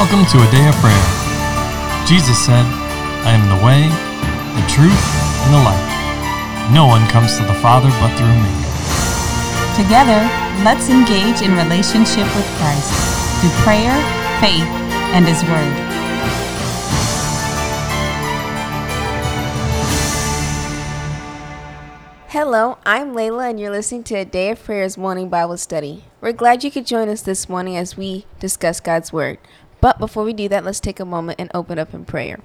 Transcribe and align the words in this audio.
Welcome 0.00 0.24
to 0.32 0.38
a 0.38 0.50
day 0.50 0.66
of 0.66 0.74
prayer. 0.76 1.06
Jesus 2.06 2.42
said, 2.42 2.64
I 3.28 3.36
am 3.36 3.44
the 3.52 3.60
way, 3.62 3.84
the 4.56 4.66
truth, 4.66 5.04
and 5.44 5.52
the 5.52 5.60
life. 5.60 6.72
No 6.72 6.86
one 6.86 7.06
comes 7.10 7.36
to 7.36 7.44
the 7.44 7.52
Father 7.60 7.90
but 8.00 8.08
through 8.16 8.32
me. 8.32 8.48
Together, 9.76 10.24
let's 10.64 10.88
engage 10.88 11.42
in 11.42 11.52
relationship 11.52 12.24
with 12.34 12.48
Christ 12.56 12.88
through 13.42 13.50
prayer, 13.60 13.92
faith, 14.40 14.64
and 15.12 15.26
His 15.28 15.44
Word. 15.44 15.90
Hello, 22.30 22.78
I'm 22.86 23.12
Layla, 23.12 23.50
and 23.50 23.60
you're 23.60 23.70
listening 23.70 24.04
to 24.04 24.14
a 24.14 24.24
Day 24.24 24.50
of 24.50 24.64
Prayers 24.64 24.96
morning 24.96 25.28
Bible 25.28 25.58
study. 25.58 26.04
We're 26.22 26.32
glad 26.32 26.64
you 26.64 26.70
could 26.70 26.86
join 26.86 27.08
us 27.08 27.22
this 27.22 27.48
morning 27.48 27.76
as 27.76 27.96
we 27.96 28.24
discuss 28.38 28.80
God's 28.80 29.12
Word. 29.12 29.38
But 29.80 29.98
before 29.98 30.24
we 30.24 30.32
do 30.32 30.48
that, 30.48 30.64
let's 30.64 30.80
take 30.80 31.00
a 31.00 31.04
moment 31.04 31.40
and 31.40 31.50
open 31.54 31.78
up 31.78 31.94
in 31.94 32.04
prayer. 32.04 32.40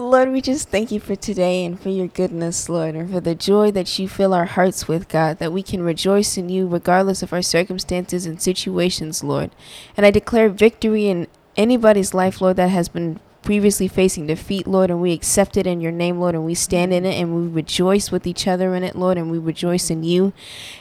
Lord, 0.00 0.30
we 0.30 0.40
just 0.40 0.68
thank 0.68 0.92
you 0.92 1.00
for 1.00 1.16
today 1.16 1.64
and 1.64 1.78
for 1.78 1.88
your 1.88 2.06
goodness, 2.06 2.68
Lord, 2.68 2.94
and 2.94 3.10
for 3.10 3.18
the 3.18 3.34
joy 3.34 3.72
that 3.72 3.98
you 3.98 4.08
fill 4.08 4.32
our 4.32 4.44
hearts 4.44 4.86
with, 4.86 5.08
God, 5.08 5.38
that 5.38 5.52
we 5.52 5.60
can 5.60 5.82
rejoice 5.82 6.38
in 6.38 6.48
you 6.48 6.68
regardless 6.68 7.20
of 7.24 7.32
our 7.32 7.42
circumstances 7.42 8.24
and 8.24 8.40
situations, 8.40 9.24
Lord. 9.24 9.50
And 9.96 10.06
I 10.06 10.12
declare 10.12 10.50
victory 10.50 11.08
in 11.08 11.26
anybody's 11.56 12.14
life, 12.14 12.40
Lord, 12.40 12.56
that 12.58 12.68
has 12.68 12.88
been 12.88 13.18
previously 13.42 13.88
facing 13.88 14.26
defeat, 14.26 14.66
Lord, 14.66 14.90
and 14.90 15.00
we 15.00 15.12
accept 15.12 15.56
it 15.56 15.66
in 15.66 15.80
your 15.80 15.92
name, 15.92 16.18
Lord, 16.20 16.34
and 16.34 16.44
we 16.44 16.54
stand 16.54 16.92
in 16.92 17.04
it 17.04 17.14
and 17.14 17.34
we 17.34 17.50
rejoice 17.50 18.10
with 18.10 18.26
each 18.26 18.46
other 18.46 18.74
in 18.74 18.84
it, 18.84 18.96
Lord, 18.96 19.16
and 19.16 19.30
we 19.30 19.38
rejoice 19.38 19.90
in 19.90 20.02
you. 20.02 20.32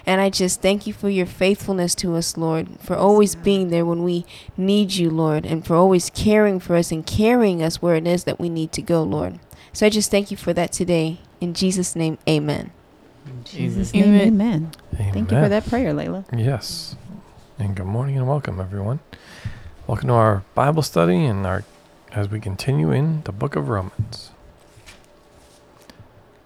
And 0.05 0.19
I 0.19 0.29
just 0.29 0.61
thank 0.61 0.87
you 0.87 0.93
for 0.93 1.09
your 1.09 1.25
faithfulness 1.25 1.95
to 1.95 2.15
us, 2.15 2.35
Lord, 2.37 2.79
for 2.79 2.95
always 2.95 3.35
being 3.35 3.69
there 3.69 3.85
when 3.85 4.03
we 4.03 4.25
need 4.57 4.93
you, 4.93 5.09
Lord, 5.09 5.45
and 5.45 5.65
for 5.65 5.75
always 5.75 6.09
caring 6.09 6.59
for 6.59 6.75
us 6.75 6.91
and 6.91 7.05
carrying 7.05 7.63
us 7.63 7.81
where 7.81 7.95
it 7.95 8.07
is 8.07 8.25
that 8.25 8.39
we 8.39 8.49
need 8.49 8.71
to 8.73 8.81
go, 8.81 9.03
Lord. 9.03 9.39
So 9.71 9.85
I 9.85 9.89
just 9.89 10.11
thank 10.11 10.31
you 10.31 10.37
for 10.37 10.53
that 10.53 10.71
today. 10.71 11.19
In 11.39 11.53
Jesus' 11.53 11.95
name, 11.95 12.17
amen. 12.27 12.71
In 13.27 13.43
Jesus' 13.43 13.93
Amen. 13.93 14.11
name, 14.11 14.27
amen. 14.27 14.71
Amen. 14.95 15.13
Thank 15.13 15.31
you 15.31 15.39
for 15.39 15.49
that 15.49 15.65
prayer, 15.67 15.93
Layla. 15.93 16.25
Yes. 16.37 16.95
And 17.59 17.75
good 17.75 17.85
morning 17.85 18.17
and 18.17 18.27
welcome, 18.27 18.59
everyone. 18.59 18.99
Welcome 19.85 20.07
to 20.07 20.13
our 20.13 20.43
Bible 20.55 20.81
study 20.81 21.25
and 21.25 21.45
our 21.45 21.63
as 22.11 22.29
we 22.29 22.39
continue 22.39 22.91
in 22.91 23.21
the 23.23 23.31
book 23.31 23.55
of 23.55 23.69
Romans. 23.69 24.31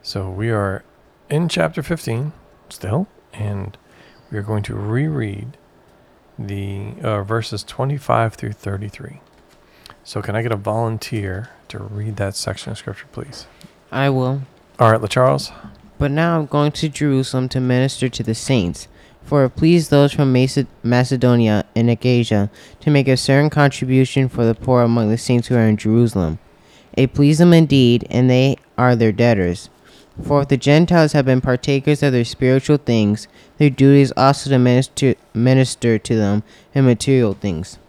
So 0.01 0.29
we 0.29 0.49
are 0.49 0.83
in 1.29 1.47
chapter 1.47 1.83
15 1.83 2.33
still, 2.69 3.07
and 3.33 3.77
we 4.31 4.37
are 4.37 4.43
going 4.43 4.63
to 4.63 4.75
reread 4.75 5.57
the 6.37 6.93
uh, 7.03 7.23
verses 7.23 7.63
25 7.63 8.33
through 8.33 8.53
33. 8.53 9.21
So 10.03 10.21
can 10.21 10.35
I 10.35 10.41
get 10.41 10.51
a 10.51 10.57
volunteer 10.57 11.49
to 11.67 11.79
read 11.79 12.15
that 12.15 12.35
section 12.35 12.71
of 12.71 12.77
scripture, 12.77 13.07
please? 13.11 13.45
I 13.91 14.09
will. 14.09 14.41
All 14.79 14.91
right, 14.91 14.99
LaCharles. 14.99 15.53
But 15.99 16.11
now 16.11 16.39
I'm 16.39 16.47
going 16.47 16.71
to 16.73 16.89
Jerusalem 16.89 17.47
to 17.49 17.59
minister 17.59 18.09
to 18.09 18.23
the 18.23 18.33
saints, 18.33 18.87
for 19.23 19.45
it 19.45 19.55
pleased 19.55 19.91
those 19.91 20.11
from 20.11 20.33
Macedonia 20.83 21.65
and 21.75 21.89
Achaia 21.89 22.49
to 22.79 22.89
make 22.89 23.07
a 23.07 23.17
certain 23.17 23.49
contribution 23.49 24.27
for 24.27 24.45
the 24.45 24.55
poor 24.55 24.81
among 24.81 25.09
the 25.09 25.17
saints 25.17 25.47
who 25.47 25.55
are 25.55 25.67
in 25.67 25.77
Jerusalem. 25.77 26.39
It 26.93 27.13
pleased 27.13 27.39
them 27.39 27.53
indeed, 27.53 28.05
and 28.09 28.29
they 28.29 28.57
are 28.77 28.95
their 28.95 29.11
debtors. 29.11 29.69
For 30.21 30.41
if 30.41 30.49
the 30.49 30.57
Gentiles 30.57 31.13
have 31.13 31.25
been 31.25 31.41
partakers 31.41 32.03
of 32.03 32.11
their 32.11 32.25
spiritual 32.25 32.77
things, 32.77 33.27
their 33.57 33.69
duty 33.69 34.01
is 34.01 34.13
also 34.17 34.49
to 34.49 34.59
minister, 34.59 35.15
minister 35.33 35.97
to 35.97 36.15
them 36.15 36.43
in 36.75 36.85
material 36.85 37.33
things. 37.33 37.79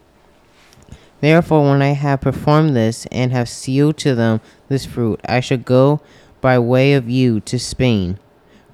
Therefore, 1.21 1.69
when 1.71 1.83
I 1.83 1.93
have 1.93 2.21
performed 2.21 2.75
this 2.75 3.07
and 3.13 3.33
have 3.33 3.49
sealed 3.49 3.97
to 3.99 4.15
them 4.15 4.41
this 4.69 4.87
fruit, 4.87 5.21
I 5.25 5.41
shall 5.41 5.59
go 5.59 6.01
by 6.41 6.59
way 6.59 6.95
of 6.95 7.09
you 7.09 7.41
to 7.41 7.59
Spain. 7.59 8.19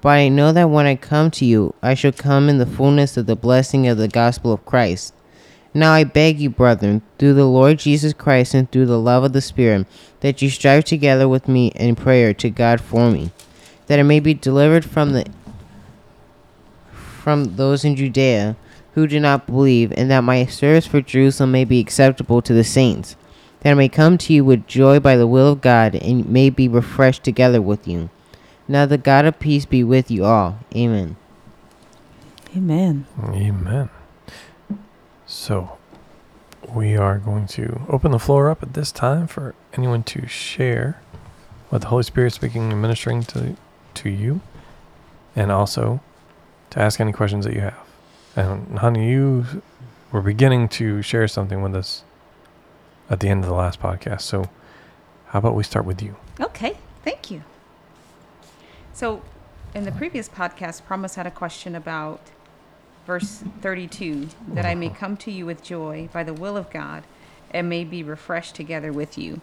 But 0.01 0.09
I 0.09 0.29
know 0.29 0.53
that 0.53 0.69
when 0.69 0.85
I 0.85 0.95
come 0.95 1.29
to 1.31 1.45
you, 1.45 1.73
I 1.81 1.93
shall 1.93 2.11
come 2.11 2.47
in 2.47 2.57
the 2.57 2.65
fullness 2.65 3.17
of 3.17 3.25
the 3.25 3.35
blessing 3.35 3.87
of 3.87 3.97
the 3.97 4.07
gospel 4.07 4.53
of 4.53 4.65
Christ. 4.65 5.13
Now 5.73 5.93
I 5.93 6.03
beg 6.03 6.39
you, 6.39 6.49
brethren, 6.49 7.01
through 7.17 7.33
the 7.33 7.45
Lord 7.45 7.79
Jesus 7.79 8.13
Christ 8.13 8.53
and 8.53 8.71
through 8.71 8.87
the 8.87 8.99
love 8.99 9.23
of 9.23 9.33
the 9.33 9.41
Spirit, 9.41 9.85
that 10.21 10.41
you 10.41 10.49
strive 10.49 10.85
together 10.85 11.27
with 11.27 11.47
me 11.47 11.67
in 11.75 11.95
prayer 11.95 12.33
to 12.35 12.49
God 12.49 12.81
for 12.81 13.11
me, 13.11 13.31
that 13.87 13.99
I 13.99 14.03
may 14.03 14.19
be 14.19 14.33
delivered 14.33 14.85
from 14.85 15.11
the 15.13 15.25
from 16.91 17.57
those 17.57 17.85
in 17.85 17.95
Judea 17.95 18.55
who 18.93 19.05
do 19.05 19.19
not 19.19 19.45
believe, 19.45 19.93
and 19.95 20.09
that 20.09 20.23
my 20.23 20.45
service 20.45 20.87
for 20.87 21.01
Jerusalem 21.01 21.51
may 21.51 21.65
be 21.65 21.79
acceptable 21.79 22.41
to 22.41 22.53
the 22.53 22.63
saints, 22.63 23.15
that 23.59 23.71
I 23.71 23.73
may 23.75 23.89
come 23.89 24.17
to 24.19 24.33
you 24.33 24.43
with 24.43 24.65
joy 24.65 24.99
by 24.99 25.15
the 25.15 25.27
will 25.27 25.51
of 25.51 25.61
God, 25.61 25.93
and 25.95 26.27
may 26.27 26.49
be 26.49 26.67
refreshed 26.67 27.23
together 27.23 27.61
with 27.61 27.87
you. 27.87 28.09
Now 28.69 28.85
the 28.85 28.99
God 28.99 29.25
of 29.25 29.39
peace 29.39 29.65
be 29.65 29.83
with 29.83 30.11
you 30.11 30.25
all. 30.25 30.59
Amen. 30.75 31.15
Amen. 32.55 33.07
Amen. 33.19 33.89
So, 35.25 35.79
we 36.71 36.95
are 36.95 37.17
going 37.17 37.47
to 37.47 37.81
open 37.89 38.11
the 38.11 38.19
floor 38.19 38.47
up 38.47 38.61
at 38.61 38.75
this 38.75 38.91
time 38.91 39.25
for 39.25 39.55
anyone 39.73 40.03
to 40.03 40.27
share 40.27 41.01
what 41.69 41.81
the 41.81 41.87
Holy 41.87 42.03
Spirit 42.03 42.27
is 42.27 42.33
speaking 42.35 42.71
and 42.71 42.79
ministering 42.79 43.23
to 43.23 43.55
to 43.95 44.09
you, 44.09 44.39
and 45.35 45.51
also 45.51 45.99
to 46.69 46.79
ask 46.79 46.99
any 46.99 47.11
questions 47.11 47.45
that 47.45 47.55
you 47.55 47.61
have. 47.61 47.87
And 48.35 48.77
honey, 48.77 49.09
you 49.09 49.63
were 50.11 50.21
beginning 50.21 50.69
to 50.69 51.01
share 51.01 51.27
something 51.27 51.63
with 51.63 51.75
us 51.75 52.03
at 53.09 53.19
the 53.19 53.29
end 53.29 53.43
of 53.43 53.49
the 53.49 53.55
last 53.55 53.81
podcast. 53.81 54.21
So, 54.21 54.45
how 55.29 55.39
about 55.39 55.55
we 55.55 55.63
start 55.63 55.85
with 55.85 56.03
you? 56.03 56.15
Okay, 56.39 56.77
thank 57.03 57.31
you. 57.31 57.41
So, 58.99 59.21
in 59.73 59.85
the 59.85 59.93
previous 59.93 60.27
podcast, 60.27 60.83
Promise 60.83 61.15
had 61.15 61.25
a 61.25 61.31
question 61.31 61.73
about 61.73 62.19
verse 63.07 63.45
32 63.61 64.27
that 64.49 64.65
I 64.65 64.75
may 64.75 64.89
come 64.89 65.15
to 65.15 65.31
you 65.31 65.45
with 65.45 65.63
joy 65.63 66.09
by 66.11 66.25
the 66.25 66.33
will 66.33 66.57
of 66.57 66.69
God 66.69 67.05
and 67.51 67.69
may 67.69 67.85
be 67.85 68.03
refreshed 68.03 68.55
together 68.55 68.91
with 68.91 69.17
you. 69.17 69.39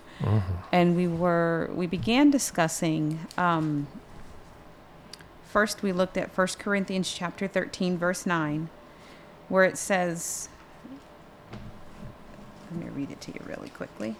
And 0.70 0.94
we 0.94 1.08
were, 1.08 1.70
we 1.72 1.86
began 1.86 2.30
discussing, 2.30 3.18
um, 3.38 3.86
first 5.48 5.82
we 5.82 5.90
looked 5.90 6.18
at 6.18 6.36
1 6.36 6.48
Corinthians 6.58 7.10
chapter 7.10 7.48
13, 7.48 7.96
verse 7.96 8.26
9, 8.26 8.68
where 9.48 9.64
it 9.64 9.78
says, 9.78 10.50
let 12.70 12.78
me 12.78 12.90
read 12.90 13.10
it 13.10 13.22
to 13.22 13.32
you 13.32 13.40
really 13.46 13.70
quickly. 13.70 14.16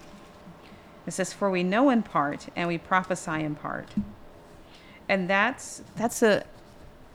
It 1.05 1.11
says, 1.11 1.31
"For 1.31 1.51
we 1.51 1.61
know 1.61 1.91
in 1.91 2.01
part, 2.01 2.47
and 2.55 2.67
we 2.67 2.79
prophesy 2.79 3.43
in 3.43 3.53
part." 3.53 3.89
And 5.09 5.29
that's 5.29 5.81
that's 5.95 6.21
a 6.21 6.43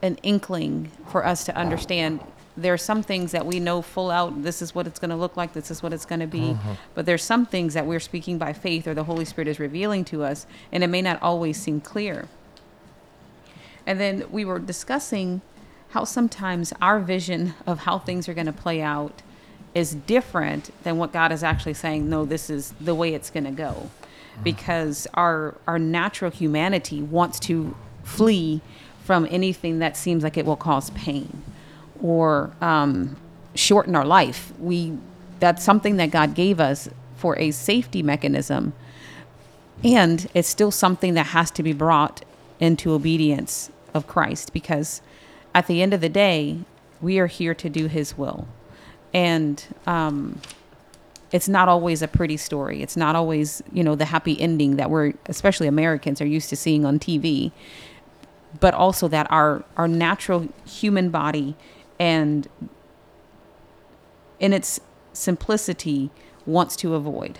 an 0.01 0.17
inkling 0.23 0.91
for 1.07 1.25
us 1.25 1.45
to 1.45 1.55
understand. 1.55 2.19
There 2.55 2.73
are 2.73 2.77
some 2.77 3.01
things 3.01 3.31
that 3.31 3.45
we 3.45 3.59
know 3.59 3.81
full 3.81 4.11
out. 4.11 4.43
This 4.43 4.61
is 4.61 4.75
what 4.75 4.85
it's 4.85 4.99
going 4.99 5.09
to 5.09 5.15
look 5.15 5.37
like. 5.37 5.53
This 5.53 5.71
is 5.71 5.81
what 5.81 5.93
it's 5.93 6.05
going 6.05 6.19
to 6.19 6.27
be. 6.27 6.53
Mm-hmm. 6.53 6.73
But 6.93 7.05
there's 7.05 7.23
some 7.23 7.45
things 7.45 7.73
that 7.73 7.87
we're 7.87 7.99
speaking 7.99 8.37
by 8.37 8.53
faith, 8.53 8.87
or 8.87 8.93
the 8.93 9.05
Holy 9.05 9.25
Spirit 9.25 9.47
is 9.47 9.59
revealing 9.59 10.05
to 10.05 10.23
us, 10.23 10.45
and 10.71 10.83
it 10.83 10.87
may 10.87 11.01
not 11.01 11.21
always 11.21 11.59
seem 11.59 11.81
clear. 11.81 12.27
And 13.87 13.99
then 13.99 14.25
we 14.29 14.45
were 14.45 14.59
discussing 14.59 15.41
how 15.89 16.03
sometimes 16.03 16.73
our 16.81 16.99
vision 16.99 17.53
of 17.65 17.79
how 17.79 17.99
things 17.99 18.27
are 18.27 18.33
going 18.33 18.45
to 18.47 18.53
play 18.53 18.81
out 18.81 19.21
is 19.73 19.95
different 19.95 20.69
than 20.83 20.97
what 20.97 21.11
God 21.11 21.31
is 21.31 21.43
actually 21.43 21.73
saying, 21.73 22.09
no, 22.09 22.25
this 22.25 22.49
is 22.49 22.73
the 22.79 22.93
way 22.93 23.13
it's 23.13 23.29
going 23.29 23.45
to 23.45 23.51
go. 23.51 23.89
Because 24.41 25.07
our 25.13 25.55
our 25.67 25.77
natural 25.77 26.31
humanity 26.31 27.01
wants 27.01 27.39
to 27.41 27.75
flee 28.03 28.61
from 29.03 29.27
anything 29.29 29.79
that 29.79 29.97
seems 29.97 30.23
like 30.23 30.37
it 30.37 30.45
will 30.45 30.55
cause 30.55 30.89
pain 30.91 31.43
or 32.01 32.51
um, 32.61 33.15
shorten 33.55 33.95
our 33.95 34.05
life. 34.05 34.53
We 34.59 34.97
that's 35.39 35.63
something 35.63 35.97
that 35.97 36.11
God 36.11 36.35
gave 36.35 36.59
us 36.59 36.89
for 37.15 37.37
a 37.37 37.51
safety 37.51 38.01
mechanism, 38.01 38.73
and 39.83 40.27
it's 40.33 40.47
still 40.47 40.71
something 40.71 41.13
that 41.15 41.27
has 41.27 41.51
to 41.51 41.63
be 41.63 41.73
brought 41.73 42.23
into 42.59 42.93
obedience 42.93 43.69
of 43.93 44.07
Christ 44.07 44.53
because 44.53 45.01
at 45.53 45.67
the 45.67 45.81
end 45.81 45.93
of 45.93 46.01
the 46.01 46.09
day, 46.09 46.59
we 47.01 47.19
are 47.19 47.27
here 47.27 47.53
to 47.53 47.69
do 47.69 47.87
His 47.87 48.17
will, 48.17 48.47
and 49.13 49.63
um, 49.85 50.39
it's 51.33 51.49
not 51.49 51.67
always 51.67 52.03
a 52.03 52.07
pretty 52.07 52.37
story. 52.37 52.81
It's 52.83 52.95
not 52.95 53.15
always 53.15 53.61
you 53.73 53.83
know 53.83 53.95
the 53.95 54.05
happy 54.05 54.39
ending 54.39 54.77
that 54.77 54.89
we're 54.89 55.13
especially 55.25 55.67
Americans 55.67 56.21
are 56.21 56.27
used 56.27 56.49
to 56.49 56.55
seeing 56.55 56.85
on 56.85 56.99
TV, 56.99 57.51
but 58.61 58.73
also 58.73 59.09
that 59.09 59.29
our 59.29 59.65
our 59.75 59.87
natural 59.87 60.47
human 60.65 61.09
body 61.09 61.55
and 61.99 62.47
in 64.39 64.53
its 64.53 64.79
simplicity 65.11 66.11
wants 66.45 66.75
to 66.77 66.93
avoid. 66.93 67.39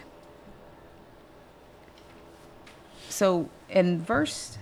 So 3.10 3.50
in 3.70 4.02
verse 4.02 4.58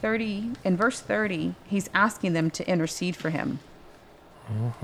30, 0.00 0.52
in 0.64 0.76
verse 0.76 0.98
30, 0.98 1.54
he's 1.66 1.88
asking 1.94 2.32
them 2.32 2.50
to 2.50 2.68
intercede 2.68 3.14
for 3.14 3.30
him. 3.30 3.60
Oh. 4.50 4.74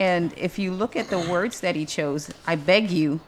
And 0.00 0.32
if 0.36 0.58
you 0.58 0.72
look 0.72 0.96
at 0.96 1.10
the 1.10 1.18
words 1.18 1.60
that 1.60 1.76
he 1.76 1.84
chose, 1.84 2.30
I 2.46 2.56
beg 2.56 2.90
you, 2.90 3.20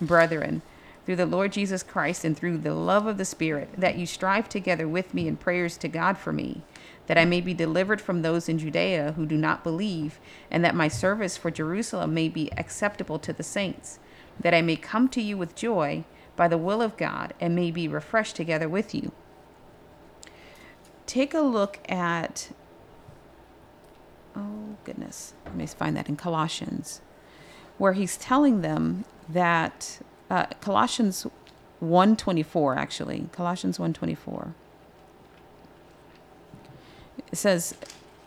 brethren, 0.00 0.62
through 1.04 1.16
the 1.16 1.26
Lord 1.26 1.52
Jesus 1.52 1.82
Christ 1.82 2.24
and 2.24 2.36
through 2.36 2.58
the 2.58 2.74
love 2.74 3.06
of 3.06 3.18
the 3.18 3.24
Spirit, 3.24 3.68
that 3.76 3.98
you 3.98 4.06
strive 4.06 4.48
together 4.48 4.88
with 4.88 5.12
me 5.12 5.28
in 5.28 5.36
prayers 5.36 5.76
to 5.78 5.88
God 5.88 6.16
for 6.16 6.32
me, 6.32 6.62
that 7.06 7.18
I 7.18 7.26
may 7.26 7.42
be 7.42 7.52
delivered 7.52 8.00
from 8.00 8.22
those 8.22 8.48
in 8.48 8.58
Judea 8.58 9.12
who 9.12 9.26
do 9.26 9.36
not 9.36 9.62
believe, 9.62 10.18
and 10.50 10.64
that 10.64 10.74
my 10.74 10.88
service 10.88 11.36
for 11.36 11.50
Jerusalem 11.50 12.14
may 12.14 12.30
be 12.30 12.50
acceptable 12.56 13.18
to 13.18 13.34
the 13.34 13.42
saints, 13.42 13.98
that 14.40 14.54
I 14.54 14.62
may 14.62 14.76
come 14.76 15.08
to 15.10 15.20
you 15.20 15.36
with 15.36 15.54
joy 15.54 16.04
by 16.36 16.48
the 16.48 16.58
will 16.58 16.80
of 16.80 16.96
God 16.96 17.34
and 17.38 17.54
may 17.54 17.70
be 17.70 17.86
refreshed 17.86 18.34
together 18.34 18.68
with 18.68 18.94
you. 18.94 19.12
Take 21.06 21.34
a 21.34 21.40
look 21.40 21.78
at 21.86 22.50
oh 24.36 24.76
goodness, 24.84 25.34
let 25.44 25.54
me 25.54 25.66
find 25.66 25.96
that 25.96 26.08
in 26.08 26.16
Colossians, 26.16 27.00
where 27.78 27.92
he's 27.92 28.16
telling 28.16 28.60
them 28.60 29.04
that 29.28 30.00
uh, 30.30 30.46
Colossians 30.60 31.26
124 31.80 32.76
actually, 32.76 33.28
Colossians 33.32 33.78
124. 33.78 34.54
It 37.30 37.36
says, 37.36 37.74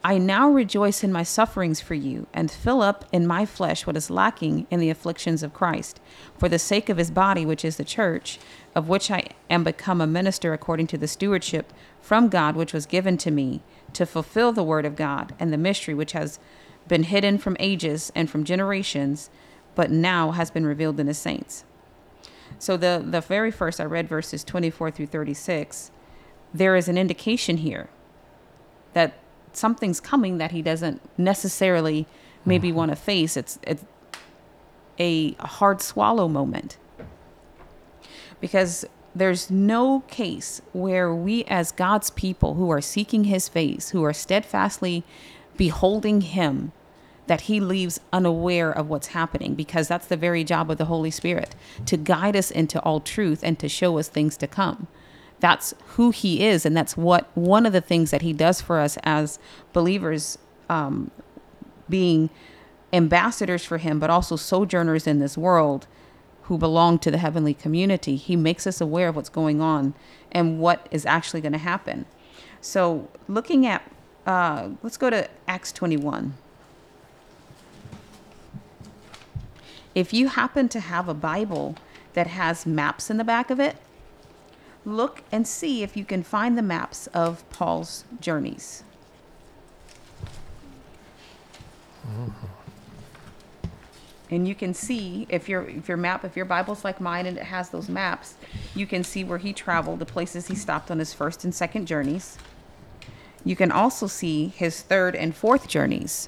I 0.03 0.17
now 0.17 0.49
rejoice 0.49 1.03
in 1.03 1.11
my 1.11 1.23
sufferings 1.23 1.81
for 1.81 1.93
you, 1.93 2.27
and 2.33 2.49
fill 2.49 2.81
up 2.81 3.05
in 3.11 3.27
my 3.27 3.45
flesh 3.45 3.85
what 3.85 3.97
is 3.97 4.09
lacking 4.09 4.67
in 4.69 4.79
the 4.79 4.89
afflictions 4.89 5.43
of 5.43 5.53
Christ, 5.53 5.99
for 6.37 6.47
the 6.47 6.59
sake 6.59 6.87
of 6.89 6.97
his 6.97 7.11
body, 7.11 7.45
which 7.45 7.65
is 7.65 7.77
the 7.77 7.83
church, 7.83 8.39
of 8.75 8.87
which 8.87 9.09
I 9.11 9.29
am 9.49 9.63
become 9.63 9.99
a 9.99 10.07
minister 10.07 10.53
according 10.53 10.87
to 10.87 10.97
the 10.97 11.07
stewardship 11.07 11.73
from 11.99 12.29
God 12.29 12.55
which 12.55 12.73
was 12.73 12.85
given 12.85 13.17
to 13.17 13.31
me, 13.31 13.61
to 13.93 14.05
fulfill 14.05 14.53
the 14.53 14.63
word 14.63 14.85
of 14.85 14.95
God 14.95 15.33
and 15.39 15.51
the 15.51 15.57
mystery 15.57 15.93
which 15.93 16.13
has 16.13 16.39
been 16.87 17.03
hidden 17.03 17.37
from 17.37 17.57
ages 17.59 18.11
and 18.15 18.29
from 18.29 18.43
generations, 18.43 19.29
but 19.75 19.91
now 19.91 20.31
has 20.31 20.51
been 20.51 20.65
revealed 20.65 20.99
in 20.99 21.07
the 21.07 21.13
saints. 21.13 21.65
So 22.59 22.77
the 22.77 23.03
the 23.05 23.21
very 23.21 23.51
first 23.51 23.81
I 23.81 23.83
read 23.83 24.07
verses 24.07 24.43
24 24.43 24.91
through 24.91 25.07
36, 25.07 25.91
there 26.53 26.75
is 26.75 26.87
an 26.87 26.97
indication 26.97 27.57
here 27.57 27.89
that 28.93 29.19
something's 29.57 29.99
coming 29.99 30.37
that 30.37 30.51
he 30.51 30.61
doesn't 30.61 31.01
necessarily 31.17 32.05
maybe 32.45 32.69
mm-hmm. 32.69 32.77
want 32.77 32.91
to 32.91 32.95
face. 32.95 33.35
It's 33.37 33.59
it's 33.63 33.83
a 34.99 35.33
hard 35.33 35.81
swallow 35.81 36.27
moment. 36.27 36.77
Because 38.39 38.85
there's 39.15 39.49
no 39.49 40.03
case 40.07 40.61
where 40.73 41.13
we 41.13 41.43
as 41.45 41.71
God's 41.71 42.11
people 42.11 42.53
who 42.53 42.69
are 42.69 42.81
seeking 42.81 43.23
his 43.23 43.47
face, 43.47 43.89
who 43.89 44.03
are 44.03 44.13
steadfastly 44.13 45.03
beholding 45.57 46.21
him, 46.21 46.71
that 47.25 47.41
he 47.41 47.59
leaves 47.59 47.99
unaware 48.13 48.71
of 48.71 48.89
what's 48.89 49.07
happening 49.07 49.53
because 49.53 49.87
that's 49.87 50.07
the 50.07 50.17
very 50.17 50.43
job 50.43 50.71
of 50.71 50.77
the 50.77 50.85
Holy 50.85 51.11
Spirit 51.11 51.55
to 51.85 51.97
guide 51.97 52.35
us 52.35 52.51
into 52.51 52.79
all 52.81 52.99
truth 52.99 53.41
and 53.43 53.59
to 53.59 53.67
show 53.67 53.97
us 53.97 54.07
things 54.07 54.37
to 54.37 54.47
come. 54.47 54.87
That's 55.39 55.73
who 55.89 56.11
he 56.11 56.45
is, 56.45 56.65
and 56.65 56.75
that's 56.75 56.97
what 56.97 57.29
one 57.35 57.65
of 57.65 57.73
the 57.73 57.81
things 57.81 58.11
that 58.11 58.21
he 58.21 58.33
does 58.33 58.61
for 58.61 58.79
us 58.79 58.97
as 59.03 59.37
believers, 59.71 60.37
um, 60.69 61.11
being 61.87 62.29
ambassadors 62.91 63.63
for 63.63 63.77
him, 63.77 63.99
but 63.99 64.09
also 64.09 64.35
sojourners 64.35 65.05
in 65.05 65.19
this 65.19 65.37
world 65.37 65.87
who 66.43 66.57
belong 66.57 66.97
to 66.99 67.11
the 67.11 67.17
heavenly 67.17 67.53
community. 67.53 68.15
He 68.15 68.35
makes 68.35 68.65
us 68.65 68.79
aware 68.79 69.09
of 69.09 69.15
what's 69.15 69.29
going 69.29 69.61
on 69.61 69.93
and 70.31 70.59
what 70.59 70.87
is 70.91 71.05
actually 71.05 71.41
going 71.41 71.51
to 71.51 71.57
happen. 71.57 72.05
So, 72.61 73.09
looking 73.27 73.65
at, 73.65 73.83
uh, 74.25 74.69
let's 74.81 74.97
go 74.97 75.09
to 75.09 75.29
Acts 75.47 75.71
21. 75.71 76.35
If 79.93 80.13
you 80.13 80.29
happen 80.29 80.69
to 80.69 80.79
have 80.79 81.09
a 81.09 81.13
Bible 81.13 81.75
that 82.13 82.27
has 82.27 82.65
maps 82.65 83.09
in 83.09 83.17
the 83.17 83.23
back 83.23 83.49
of 83.49 83.59
it, 83.59 83.77
look 84.87 85.21
and 85.33 85.45
see 85.45 85.83
if 85.83 85.97
you 85.97 86.05
can 86.05 86.23
find 86.23 86.57
the 86.57 86.61
maps 86.61 87.07
of 87.07 87.47
Paul's 87.49 88.05
journeys. 88.21 88.83
And 94.29 94.47
you 94.47 94.55
can 94.55 94.73
see 94.73 95.25
if 95.29 95.49
your 95.49 95.67
if 95.67 95.87
your 95.87 95.97
map 95.97 96.23
if 96.23 96.35
your 96.35 96.45
Bible's 96.45 96.83
like 96.83 97.01
mine 97.01 97.25
and 97.25 97.37
it 97.37 97.43
has 97.43 97.69
those 97.69 97.89
maps, 97.89 98.35
you 98.75 98.87
can 98.87 99.03
see 99.03 99.23
where 99.23 99.37
he 99.37 99.51
traveled, 99.53 99.99
the 99.99 100.05
places 100.05 100.47
he 100.47 100.55
stopped 100.55 100.89
on 100.89 100.99
his 100.99 101.13
first 101.13 101.43
and 101.43 101.53
second 101.53 101.85
journeys. 101.85 102.37
You 103.43 103.55
can 103.55 103.71
also 103.71 104.07
see 104.07 104.47
his 104.49 104.81
third 104.81 105.15
and 105.15 105.35
fourth 105.35 105.67
journeys, 105.67 106.27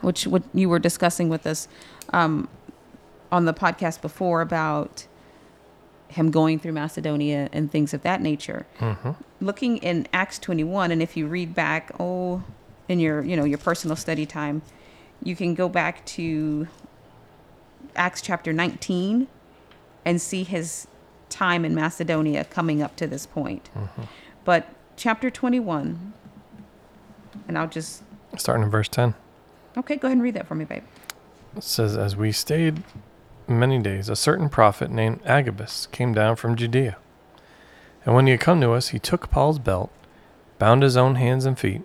which 0.00 0.26
what 0.26 0.42
you 0.54 0.68
were 0.68 0.78
discussing 0.78 1.28
with 1.28 1.46
us 1.46 1.68
um, 2.12 2.48
on 3.30 3.44
the 3.44 3.54
podcast 3.54 4.02
before 4.02 4.40
about 4.40 5.06
him 6.12 6.30
going 6.30 6.58
through 6.58 6.72
Macedonia 6.72 7.48
and 7.52 7.70
things 7.70 7.94
of 7.94 8.02
that 8.02 8.20
nature. 8.20 8.66
Mm-hmm. 8.78 9.10
Looking 9.40 9.78
in 9.78 10.06
Acts 10.12 10.38
21, 10.38 10.90
and 10.90 11.02
if 11.02 11.16
you 11.16 11.26
read 11.26 11.54
back, 11.54 11.90
oh, 11.98 12.42
in 12.88 13.00
your 13.00 13.22
you 13.22 13.36
know 13.36 13.44
your 13.44 13.58
personal 13.58 13.96
study 13.96 14.26
time, 14.26 14.62
you 15.22 15.34
can 15.36 15.54
go 15.54 15.68
back 15.68 16.04
to 16.06 16.68
Acts 17.96 18.22
chapter 18.22 18.52
19 18.52 19.26
and 20.04 20.20
see 20.20 20.42
his 20.42 20.86
time 21.28 21.64
in 21.64 21.74
Macedonia 21.74 22.44
coming 22.44 22.82
up 22.82 22.96
to 22.96 23.06
this 23.06 23.26
point. 23.26 23.70
Mm-hmm. 23.74 24.02
But 24.44 24.68
chapter 24.96 25.30
21, 25.30 26.12
and 27.48 27.58
I'll 27.58 27.68
just 27.68 28.02
Starting 28.36 28.64
in 28.64 28.70
verse 28.70 28.88
10. 28.88 29.14
okay, 29.76 29.96
go 29.96 30.08
ahead 30.08 30.16
and 30.16 30.22
read 30.22 30.34
that 30.34 30.46
for 30.46 30.54
me, 30.54 30.64
babe. 30.64 30.82
It 31.56 31.62
says, 31.62 31.96
As 31.96 32.16
we 32.16 32.32
stayed 32.32 32.82
many 33.48 33.78
days, 33.78 34.08
a 34.08 34.16
certain 34.16 34.48
prophet 34.48 34.90
named 34.90 35.20
Agabus 35.24 35.86
came 35.86 36.12
down 36.12 36.36
from 36.36 36.56
Judea. 36.56 36.96
And 38.04 38.14
when 38.14 38.26
he 38.26 38.32
had 38.32 38.40
come 38.40 38.60
to 38.60 38.72
us, 38.72 38.88
he 38.88 38.98
took 38.98 39.30
Paul's 39.30 39.58
belt, 39.58 39.90
bound 40.58 40.82
his 40.82 40.96
own 40.96 41.16
hands 41.16 41.44
and 41.44 41.58
feet, 41.58 41.82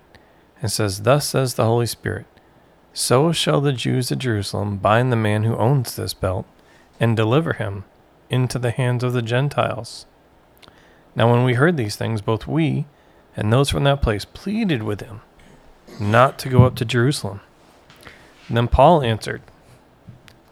and 0.61 0.71
says, 0.71 1.03
Thus 1.03 1.27
says 1.27 1.53
the 1.53 1.65
Holy 1.65 1.85
Spirit, 1.85 2.25
So 2.93 3.31
shall 3.31 3.61
the 3.61 3.73
Jews 3.73 4.11
at 4.11 4.19
Jerusalem 4.19 4.77
bind 4.77 5.11
the 5.11 5.15
man 5.15 5.43
who 5.43 5.55
owns 5.55 5.95
this 5.95 6.13
belt, 6.13 6.45
and 6.99 7.15
deliver 7.15 7.53
him 7.53 7.83
into 8.29 8.57
the 8.57 8.71
hands 8.71 9.03
of 9.03 9.13
the 9.13 9.21
Gentiles. 9.21 10.05
Now, 11.15 11.31
when 11.31 11.43
we 11.43 11.53
heard 11.53 11.77
these 11.77 11.95
things, 11.95 12.21
both 12.21 12.47
we 12.47 12.85
and 13.35 13.53
those 13.53 13.69
from 13.69 13.83
that 13.83 14.01
place 14.01 14.25
pleaded 14.25 14.83
with 14.83 15.01
him 15.01 15.21
not 15.99 16.37
to 16.39 16.49
go 16.49 16.63
up 16.65 16.75
to 16.75 16.85
Jerusalem. 16.85 17.41
Then 18.49 18.67
Paul 18.67 19.01
answered, 19.01 19.41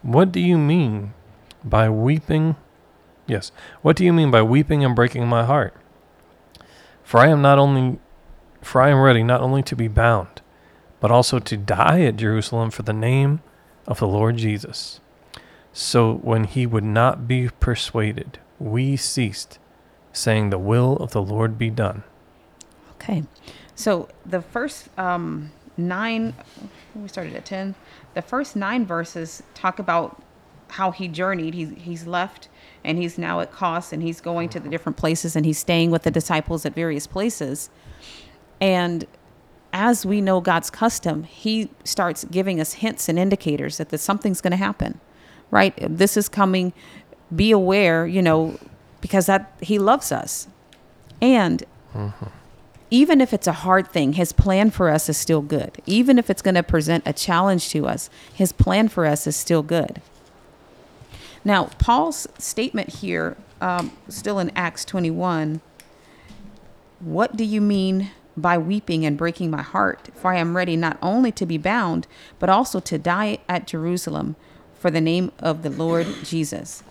What 0.06 0.30
do 0.30 0.38
you 0.38 0.56
mean 0.56 1.14
by 1.64 1.90
weeping? 1.90 2.54
Yes, 3.26 3.50
what 3.82 3.96
do 3.96 4.04
you 4.04 4.12
mean 4.12 4.30
by 4.30 4.40
weeping 4.40 4.84
and 4.84 4.94
breaking 4.94 5.26
my 5.26 5.44
heart? 5.44 5.74
For 7.02 7.18
I 7.18 7.26
am 7.26 7.42
not 7.42 7.58
only 7.58 7.98
for 8.62 8.80
I 8.80 8.90
am 8.90 9.00
ready 9.00 9.24
not 9.24 9.40
only 9.40 9.64
to 9.64 9.74
be 9.74 9.88
bound, 9.88 10.42
but 11.00 11.10
also 11.10 11.40
to 11.40 11.56
die 11.56 12.02
at 12.02 12.18
Jerusalem 12.18 12.70
for 12.70 12.82
the 12.82 12.92
name 12.92 13.40
of 13.84 13.98
the 13.98 14.06
Lord 14.06 14.36
Jesus. 14.36 15.00
So 15.72 16.14
when 16.14 16.44
he 16.44 16.66
would 16.66 16.84
not 16.84 17.26
be 17.26 17.48
persuaded, 17.58 18.38
we 18.60 18.96
ceased, 18.96 19.58
saying, 20.12 20.50
The 20.50 20.58
will 20.58 20.96
of 20.98 21.10
the 21.10 21.22
Lord 21.22 21.58
be 21.58 21.68
done. 21.68 22.04
Okay. 22.92 23.24
So 23.74 24.08
the 24.24 24.40
first 24.40 24.88
um, 24.96 25.50
nine, 25.76 26.34
we 26.94 27.08
started 27.08 27.34
at 27.34 27.44
10. 27.44 27.74
The 28.14 28.22
first 28.22 28.56
nine 28.56 28.86
verses 28.86 29.42
talk 29.54 29.78
about 29.78 30.22
how 30.68 30.90
he 30.90 31.08
journeyed. 31.08 31.54
He's, 31.54 31.72
he's 31.76 32.06
left 32.06 32.48
and 32.84 32.98
he's 32.98 33.18
now 33.18 33.40
at 33.40 33.52
Kos 33.52 33.92
and 33.92 34.02
he's 34.02 34.20
going 34.20 34.48
to 34.50 34.60
the 34.60 34.68
different 34.68 34.96
places 34.96 35.36
and 35.36 35.44
he's 35.44 35.58
staying 35.58 35.90
with 35.90 36.02
the 36.02 36.10
disciples 36.10 36.64
at 36.64 36.74
various 36.74 37.06
places. 37.06 37.70
And 38.60 39.06
as 39.72 40.06
we 40.06 40.20
know 40.20 40.40
God's 40.40 40.70
custom, 40.70 41.24
he 41.24 41.68
starts 41.84 42.24
giving 42.24 42.60
us 42.60 42.74
hints 42.74 43.08
and 43.08 43.18
indicators 43.18 43.78
that, 43.78 43.90
that 43.90 43.98
something's 43.98 44.40
going 44.40 44.52
to 44.52 44.56
happen, 44.56 45.00
right? 45.50 45.74
This 45.80 46.16
is 46.16 46.28
coming. 46.28 46.72
Be 47.34 47.50
aware, 47.50 48.06
you 48.06 48.22
know, 48.22 48.58
because 49.00 49.26
that 49.26 49.52
he 49.60 49.78
loves 49.78 50.12
us. 50.12 50.48
And 51.20 51.64
mm-hmm. 51.94 52.26
Even 52.90 53.20
if 53.20 53.32
it's 53.32 53.46
a 53.46 53.52
hard 53.52 53.88
thing, 53.88 54.12
his 54.14 54.32
plan 54.32 54.70
for 54.70 54.88
us 54.88 55.08
is 55.08 55.16
still 55.16 55.42
good. 55.42 55.82
Even 55.86 56.18
if 56.18 56.30
it's 56.30 56.42
going 56.42 56.54
to 56.54 56.62
present 56.62 57.02
a 57.06 57.12
challenge 57.12 57.68
to 57.70 57.86
us, 57.86 58.08
his 58.32 58.52
plan 58.52 58.88
for 58.88 59.06
us 59.06 59.26
is 59.26 59.36
still 59.36 59.62
good. 59.62 60.00
Now, 61.44 61.64
Paul's 61.78 62.26
statement 62.38 62.88
here, 62.88 63.36
um, 63.60 63.92
still 64.08 64.38
in 64.38 64.50
Acts 64.56 64.84
21, 64.84 65.60
what 67.00 67.36
do 67.36 67.44
you 67.44 67.60
mean 67.60 68.10
by 68.36 68.58
weeping 68.58 69.04
and 69.04 69.16
breaking 69.16 69.50
my 69.50 69.62
heart? 69.62 70.08
For 70.14 70.32
I 70.32 70.38
am 70.38 70.56
ready 70.56 70.76
not 70.76 70.98
only 71.02 71.32
to 71.32 71.46
be 71.46 71.58
bound, 71.58 72.06
but 72.38 72.48
also 72.48 72.80
to 72.80 72.98
die 72.98 73.38
at 73.48 73.66
Jerusalem 73.66 74.36
for 74.78 74.90
the 74.90 75.00
name 75.00 75.32
of 75.38 75.62
the 75.62 75.70
Lord 75.70 76.06
Jesus. 76.24 76.82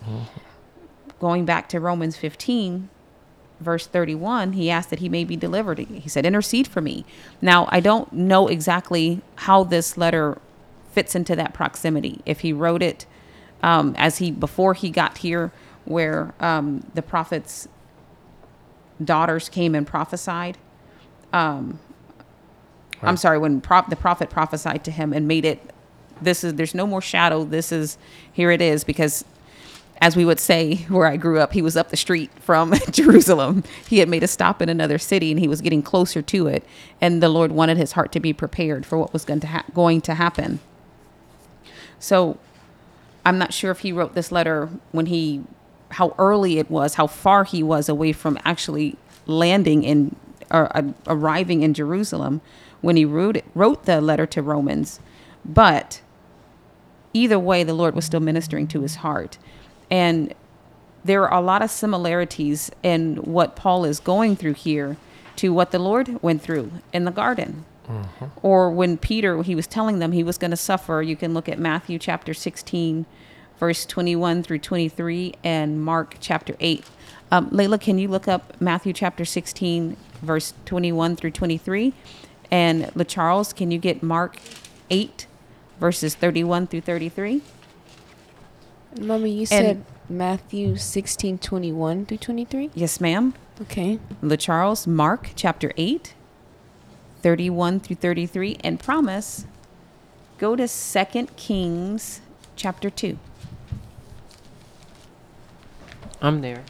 Going 1.19 1.45
back 1.45 1.69
to 1.69 1.79
Romans 1.79 2.17
15, 2.17 2.89
verse 3.59 3.88
31, 3.88 4.53
he 4.53 4.69
asked 4.69 4.89
that 4.89 5.00
he 5.00 5.09
may 5.09 5.24
be 5.24 5.35
delivered. 5.35 5.79
He 5.79 6.09
said, 6.09 6.25
Intercede 6.25 6.67
for 6.67 6.81
me. 6.81 7.05
Now, 7.41 7.67
I 7.71 7.79
don't 7.79 8.12
know 8.12 8.47
exactly 8.47 9.21
how 9.35 9.63
this 9.63 9.97
letter 9.97 10.39
fits 10.91 11.15
into 11.15 11.35
that 11.35 11.53
proximity. 11.53 12.21
If 12.25 12.41
he 12.41 12.53
wrote 12.53 12.81
it 12.81 13.05
um, 13.63 13.95
as 13.97 14.17
he 14.17 14.31
before 14.31 14.74
he 14.74 14.89
got 14.89 15.19
here, 15.19 15.51
where 15.85 16.33
um, 16.39 16.85
the 16.93 17.01
prophets' 17.01 17.67
daughters 19.03 19.50
came 19.50 19.75
and 19.75 19.85
prophesied. 19.85 20.57
Um, 21.31 21.79
I'm 23.01 23.17
sorry, 23.17 23.38
when 23.38 23.62
prop, 23.62 23.89
the 23.89 23.95
prophet 23.95 24.29
prophesied 24.29 24.83
to 24.85 24.91
him 24.91 25.13
and 25.13 25.27
made 25.27 25.45
it. 25.45 25.62
This 26.21 26.43
is 26.43 26.55
there's 26.55 26.74
no 26.74 26.88
more 26.88 27.01
shadow. 27.01 27.43
This 27.43 27.71
is 27.71 27.97
here 28.31 28.51
it 28.51 28.62
is 28.62 28.83
because 28.83 29.25
as 30.01 30.15
we 30.15 30.25
would 30.25 30.39
say 30.39 30.75
where 30.89 31.07
I 31.07 31.17
grew 31.17 31.39
up, 31.39 31.53
he 31.53 31.61
was 31.61 31.77
up 31.77 31.89
the 31.89 31.97
street 31.97 32.31
from 32.39 32.73
Jerusalem. 32.91 33.63
He 33.87 33.99
had 33.99 34.09
made 34.09 34.23
a 34.23 34.27
stop 34.27 34.61
in 34.61 34.69
another 34.69 34.97
city 34.97 35.31
and 35.31 35.39
he 35.39 35.47
was 35.47 35.61
getting 35.61 35.81
closer 35.81 36.21
to 36.21 36.47
it. 36.47 36.63
And 36.99 37.23
the 37.23 37.29
Lord 37.29 37.51
wanted 37.51 37.77
his 37.77 37.93
heart 37.93 38.11
to 38.13 38.19
be 38.19 38.33
prepared 38.33 38.85
for 38.85 38.97
what 38.97 39.13
was 39.13 39.25
going 39.25 39.39
to, 39.41 39.47
ha- 39.47 39.65
going 39.73 40.01
to 40.01 40.15
happen. 40.15 40.59
So 41.99 42.37
I'm 43.25 43.37
not 43.37 43.53
sure 43.53 43.71
if 43.71 43.79
he 43.79 43.91
wrote 43.91 44.13
this 44.13 44.31
letter 44.31 44.69
when 44.91 45.07
he, 45.07 45.43
how 45.91 46.13
early 46.17 46.59
it 46.59 46.69
was, 46.69 46.95
how 46.95 47.07
far 47.07 47.43
he 47.43 47.63
was 47.63 47.89
away 47.89 48.11
from 48.11 48.37
actually 48.43 48.97
landing 49.25 49.83
in 49.83 50.15
or 50.51 50.75
uh, 50.77 50.83
arriving 51.07 51.63
in 51.63 51.73
Jerusalem 51.73 52.41
when 52.81 52.95
he 52.95 53.05
wrote, 53.05 53.37
it, 53.37 53.45
wrote 53.55 53.85
the 53.85 53.99
letter 53.99 54.27
to 54.27 54.41
Romans. 54.41 54.99
But 55.43 56.01
either 57.13 57.39
way, 57.39 57.63
the 57.63 57.73
Lord 57.73 57.95
was 57.95 58.05
still 58.05 58.19
ministering 58.19 58.67
to 58.67 58.81
his 58.81 58.97
heart. 58.97 59.37
And 59.89 60.34
there 61.04 61.30
are 61.30 61.39
a 61.39 61.44
lot 61.44 61.62
of 61.62 61.70
similarities 61.70 62.72
in 62.82 63.18
what 63.18 63.56
Paul 63.56 63.86
is 63.86 64.00
going 64.00 64.36
through 64.36 64.54
here 64.54 64.98
to 65.38 65.54
what 65.54 65.72
the 65.72 65.80
Lord 65.80 66.22
went 66.24 66.42
through 66.42 66.72
in 66.94 67.06
the 67.06 67.12
garden. 67.12 67.65
Or 68.42 68.72
when 68.72 68.98
Peter, 68.98 69.44
he 69.44 69.54
was 69.54 69.68
telling 69.68 70.00
them 70.00 70.12
he 70.12 70.24
was 70.24 70.38
going 70.38 70.51
to 70.51 70.58
suffer, 70.58 71.01
you 71.01 71.15
can 71.15 71.34
look 71.34 71.48
at 71.48 71.60
Matthew 71.60 72.00
chapter 72.00 72.34
16, 72.34 73.06
verse 73.60 73.86
21 73.86 74.42
through 74.44 74.60
23, 74.60 75.34
and 75.44 75.84
Mark 75.84 76.15
chapter 76.20 76.56
8. 76.60 76.84
Um, 77.32 77.50
Layla, 77.51 77.80
can 77.80 78.00
you 78.00 78.08
look 78.08 78.27
up 78.27 78.60
Matthew 78.60 78.94
chapter 78.94 79.25
16, 79.25 79.98
verse 80.22 80.54
21 80.65 81.15
through 81.15 81.32
23? 81.32 81.94
And 82.50 82.86
LaCharles, 82.96 83.56
can 83.56 83.72
you 83.72 83.77
get 83.77 84.01
Mark 84.01 84.38
8, 84.89 85.27
verses 85.80 86.15
31 86.15 86.68
through 86.68 86.82
33? 86.82 87.42
Mommy, 88.99 89.29
you 89.29 89.45
said 89.45 89.83
Matthew 90.09 90.77
16, 90.77 91.37
21 91.37 92.05
through 92.05 92.17
23? 92.17 92.71
Yes, 92.73 93.01
ma'am. 93.01 93.33
Okay. 93.61 93.99
LaCharles, 94.21 94.87
Mark 94.87 95.31
chapter 95.35 95.73
8, 95.77 96.13
31 97.21 97.79
through 97.79 97.97
33, 97.97 98.57
and 98.63 98.79
promise, 98.79 99.45
go 100.37 100.55
to 100.55 100.67
2 100.67 101.27
Kings 101.35 102.21
chapter 102.55 102.89
2. 102.89 103.17
I'm 106.21 106.41
there. 106.41 106.63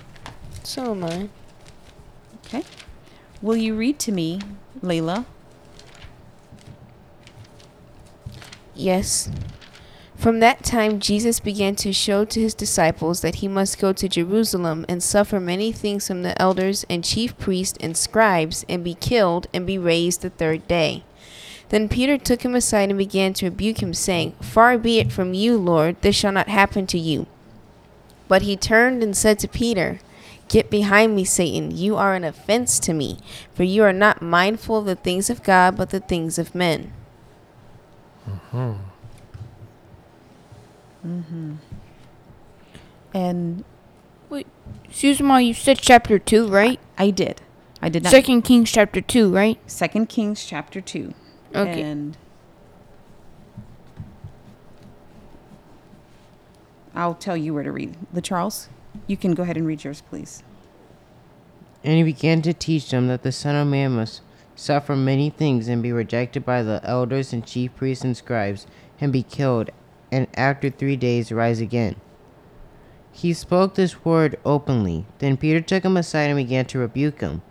So 0.64 0.92
am 0.92 1.04
I. 1.04 1.30
Okay. 2.46 2.64
Will 3.42 3.56
you 3.56 3.76
read 3.76 4.00
to 4.00 4.12
me, 4.12 4.42
Layla? 4.82 5.26
Yes. 8.74 9.30
From 10.26 10.40
that 10.40 10.64
time, 10.64 11.00
Jesus 11.00 11.40
began 11.40 11.76
to 11.76 11.94
show 11.94 12.26
to 12.26 12.42
his 12.42 12.56
disciples 12.56 13.22
that 13.22 13.36
he 13.36 13.48
must 13.48 13.78
go 13.78 13.94
to 13.94 14.10
Jerusalem 14.10 14.84
and 14.90 15.04
suffer 15.04 15.40
many 15.40 15.72
things 15.72 16.08
from 16.08 16.24
the 16.24 16.42
elders 16.42 16.84
and 16.90 17.04
chief 17.04 17.38
priests 17.38 17.78
and 17.80 17.96
scribes, 17.96 18.66
and 18.68 18.84
be 18.84 18.96
killed, 18.96 19.46
and 19.54 19.68
be 19.68 19.78
raised 19.78 20.24
the 20.24 20.32
third 20.32 20.68
day. 20.68 21.04
Then 21.70 21.88
Peter 21.88 22.18
took 22.18 22.42
him 22.42 22.56
aside 22.56 22.90
and 22.90 22.98
began 22.98 23.34
to 23.34 23.46
rebuke 23.46 23.84
him, 23.84 23.94
saying, 23.94 24.32
Far 24.42 24.80
be 24.80 24.98
it 24.98 25.12
from 25.12 25.36
you, 25.36 25.60
Lord, 25.60 26.02
this 26.02 26.16
shall 26.16 26.32
not 26.32 26.48
happen 26.48 26.88
to 26.88 26.98
you. 26.98 27.28
But 28.28 28.42
he 28.42 28.58
turned 28.58 29.04
and 29.04 29.16
said 29.16 29.38
to 29.38 29.48
Peter, 29.48 30.00
Get 30.48 30.72
behind 30.72 31.16
me, 31.16 31.24
Satan. 31.24 31.70
You 31.70 31.98
are 31.98 32.16
an 32.16 32.24
offense 32.24 32.80
to 32.80 32.96
me, 32.96 33.20
for 33.54 33.62
you 33.62 33.84
are 33.84 33.94
not 33.94 34.24
mindful 34.24 34.78
of 34.78 34.86
the 34.86 34.96
things 34.96 35.30
of 35.30 35.44
God, 35.44 35.78
but 35.78 35.92
the 35.92 36.00
things 36.00 36.40
of 36.40 36.56
men. 36.56 36.94
Mm-hmm. 38.28 38.95
Mm-hmm. 41.06 41.56
And 43.14 43.64
wait, 44.30 44.48
Excuse 44.86 45.22
me, 45.22 45.44
you 45.44 45.54
said 45.54 45.80
chapter 45.80 46.18
2, 46.18 46.48
right? 46.48 46.80
I 46.98 47.10
did. 47.12 47.42
I 47.82 47.90
did 47.90 48.04
not. 48.04 48.12
Second 48.12 48.44
Kings 48.44 48.72
chapter 48.72 49.02
2, 49.02 49.32
right? 49.32 49.60
Second 49.70 50.08
Kings 50.08 50.46
chapter 50.46 50.82
2. 50.82 51.14
Okay. 51.54 51.82
And 51.82 52.18
I'll 56.96 57.14
tell 57.14 57.36
you 57.36 57.54
where 57.54 57.64
to 57.64 57.72
read. 57.72 57.96
LaCharles, 58.14 58.68
you 59.06 59.18
can 59.18 59.34
go 59.34 59.44
ahead 59.44 59.58
and 59.58 59.68
read 59.68 59.84
yours, 59.84 60.02
please. 60.02 60.44
And 61.84 61.98
he 61.98 62.04
began 62.04 62.42
to 62.44 62.54
teach 62.54 62.90
them 62.90 63.08
that 63.08 63.24
the 63.24 63.32
Son 63.32 63.56
of 63.56 63.68
Man 63.68 63.92
must 63.92 64.22
suffer 64.56 64.96
many 64.96 65.30
things 65.30 65.68
and 65.68 65.84
be 65.84 65.92
rejected 65.92 66.46
by 66.46 66.64
the 66.64 66.80
elders 66.84 67.34
and 67.34 67.46
chief 67.46 67.76
priests 67.76 68.06
and 68.06 68.16
scribes, 68.16 68.66
and 69.02 69.12
be 69.12 69.24
killed, 69.24 69.70
and 70.16 70.28
after 70.36 70.70
three 70.70 70.96
days 70.96 71.30
rise 71.30 71.60
again. 71.60 71.98
He 73.12 73.34
spoke 73.34 73.76
this 73.76 74.06
word 74.06 74.40
openly. 74.46 75.06
Then 75.20 75.36
Peter 75.36 75.60
took 75.60 75.84
him 75.84 75.98
aside 75.98 76.30
and 76.30 76.38
began 76.38 76.64
to 76.68 76.80
rebuke 76.80 77.20
him. 77.20 77.42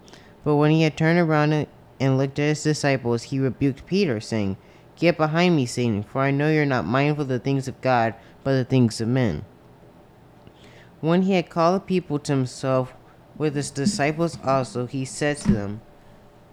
But 0.44 0.56
when 0.56 0.70
he 0.70 0.80
had 0.80 0.96
turned 0.96 1.18
around 1.18 1.66
and 2.00 2.16
looked 2.16 2.38
at 2.38 2.48
his 2.48 2.62
disciples, 2.62 3.24
he 3.24 3.38
rebuked 3.38 3.84
Peter, 3.84 4.18
saying, 4.18 4.56
Get 4.96 5.18
behind 5.18 5.56
me, 5.56 5.66
Satan, 5.66 6.04
for 6.04 6.22
I 6.22 6.30
know 6.30 6.50
you're 6.50 6.64
not 6.64 6.86
mindful 6.86 7.22
of 7.22 7.28
the 7.28 7.38
things 7.38 7.68
of 7.68 7.80
God, 7.82 8.14
but 8.42 8.52
the 8.52 8.64
things 8.64 8.98
of 8.98 9.08
men. 9.08 9.44
When 11.02 11.22
he 11.22 11.34
had 11.34 11.50
called 11.50 11.76
the 11.76 11.84
people 11.84 12.18
to 12.20 12.32
himself 12.32 12.94
with 13.36 13.56
his 13.56 13.70
disciples 13.70 14.38
also, 14.42 14.86
he 14.86 15.04
said 15.04 15.36
to 15.38 15.52
them, 15.52 15.82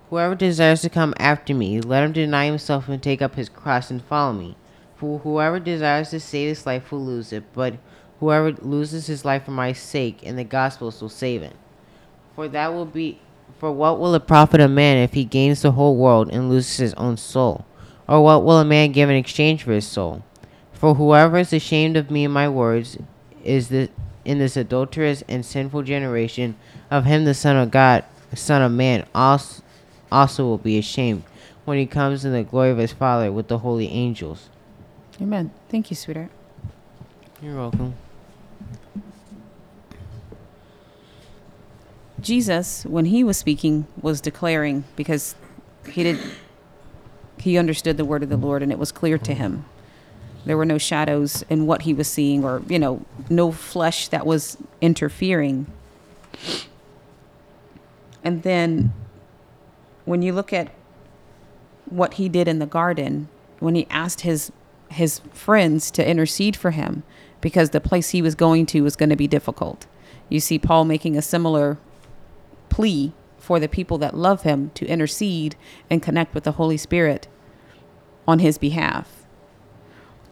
Whoever 0.09 0.35
desires 0.35 0.81
to 0.81 0.89
come 0.89 1.13
after 1.17 1.53
me, 1.53 1.79
let 1.79 2.03
him 2.03 2.11
deny 2.11 2.47
himself 2.47 2.89
and 2.89 3.01
take 3.01 3.21
up 3.21 3.35
his 3.35 3.47
cross 3.47 3.89
and 3.89 4.03
follow 4.03 4.33
me. 4.33 4.57
For 5.01 5.17
whoever 5.17 5.59
desires 5.59 6.11
to 6.11 6.19
save 6.19 6.49
his 6.49 6.67
life 6.67 6.91
will 6.91 7.03
lose 7.03 7.33
it, 7.33 7.43
but 7.53 7.73
whoever 8.19 8.51
loses 8.51 9.07
his 9.07 9.25
life 9.25 9.45
for 9.45 9.49
my 9.51 9.73
sake 9.73 10.19
and 10.23 10.37
the 10.37 10.43
gospel's 10.43 11.01
will 11.01 11.09
save 11.09 11.41
it. 11.41 11.55
For 12.35 12.47
that 12.49 12.71
will 12.71 12.85
be 12.85 13.19
for 13.57 13.71
what 13.71 13.99
will 13.99 14.13
it 14.13 14.27
profit 14.27 14.61
a 14.61 14.67
man 14.67 14.97
if 14.97 15.13
he 15.13 15.25
gains 15.25 15.63
the 15.63 15.71
whole 15.71 15.95
world 15.95 16.29
and 16.31 16.49
loses 16.49 16.77
his 16.77 16.93
own 16.93 17.17
soul? 17.17 17.65
Or 18.07 18.23
what 18.23 18.43
will 18.43 18.59
a 18.59 18.63
man 18.63 18.91
give 18.91 19.09
in 19.09 19.15
exchange 19.15 19.63
for 19.63 19.71
his 19.71 19.87
soul? 19.87 20.21
For 20.71 20.93
whoever 20.93 21.39
is 21.39 21.51
ashamed 21.51 21.97
of 21.97 22.11
me 22.11 22.23
and 22.25 22.33
my 22.33 22.47
words 22.47 22.99
is 23.43 23.69
the 23.69 23.89
in 24.23 24.37
this 24.37 24.55
adulterous 24.55 25.23
and 25.27 25.43
sinful 25.43 25.81
generation 25.81 26.55
of 26.91 27.05
him 27.05 27.25
the 27.25 27.33
Son 27.33 27.57
of 27.57 27.71
God, 27.71 28.05
Son 28.35 28.61
of 28.61 28.71
Man, 28.71 29.07
also, 29.15 29.63
also 30.11 30.43
will 30.43 30.59
be 30.59 30.77
ashamed 30.77 31.23
when 31.65 31.79
he 31.79 31.87
comes 31.87 32.23
in 32.23 32.33
the 32.33 32.43
glory 32.43 32.69
of 32.69 32.77
his 32.77 32.93
Father 32.93 33.31
with 33.31 33.47
the 33.47 33.57
holy 33.57 33.87
angels. 33.87 34.49
Amen. 35.21 35.51
Thank 35.69 35.91
you, 35.91 35.95
sweetheart. 35.95 36.31
You're 37.41 37.55
welcome. 37.55 37.93
Jesus, 42.19 42.85
when 42.85 43.05
he 43.05 43.23
was 43.23 43.37
speaking, 43.37 43.85
was 44.01 44.19
declaring 44.19 44.83
because 44.95 45.35
he 45.89 46.03
did 46.03 46.19
he 47.37 47.57
understood 47.57 47.97
the 47.97 48.05
word 48.05 48.21
of 48.21 48.29
the 48.29 48.37
Lord 48.37 48.61
and 48.61 48.71
it 48.71 48.77
was 48.77 48.91
clear 48.91 49.17
to 49.19 49.33
him. 49.33 49.65
There 50.45 50.57
were 50.57 50.65
no 50.65 50.77
shadows 50.77 51.43
in 51.49 51.65
what 51.65 51.83
he 51.83 51.93
was 51.93 52.07
seeing 52.07 52.43
or, 52.43 52.61
you 52.67 52.79
know, 52.79 53.05
no 53.29 53.51
flesh 53.51 54.07
that 54.09 54.25
was 54.25 54.57
interfering. 54.79 55.65
And 58.23 58.43
then 58.43 58.93
when 60.05 60.21
you 60.21 60.33
look 60.33 60.53
at 60.53 60.71
what 61.85 62.15
he 62.15 62.29
did 62.29 62.47
in 62.47 62.59
the 62.59 62.65
garden, 62.65 63.27
when 63.59 63.75
he 63.75 63.87
asked 63.89 64.21
his 64.21 64.51
his 64.91 65.19
friends 65.33 65.89
to 65.91 66.07
intercede 66.07 66.55
for 66.55 66.71
him 66.71 67.03
because 67.39 67.69
the 67.69 67.81
place 67.81 68.09
he 68.09 68.21
was 68.21 68.35
going 68.35 68.65
to 68.67 68.81
was 68.81 68.95
going 68.95 69.09
to 69.09 69.15
be 69.15 69.27
difficult. 69.27 69.87
You 70.29 70.39
see 70.39 70.59
Paul 70.59 70.85
making 70.85 71.17
a 71.17 71.21
similar 71.21 71.77
plea 72.69 73.13
for 73.37 73.59
the 73.59 73.67
people 73.67 73.97
that 73.97 74.15
love 74.15 74.43
him 74.43 74.71
to 74.75 74.85
intercede 74.85 75.55
and 75.89 76.01
connect 76.01 76.33
with 76.33 76.43
the 76.43 76.53
Holy 76.53 76.77
Spirit 76.77 77.27
on 78.27 78.39
his 78.39 78.57
behalf. 78.57 79.25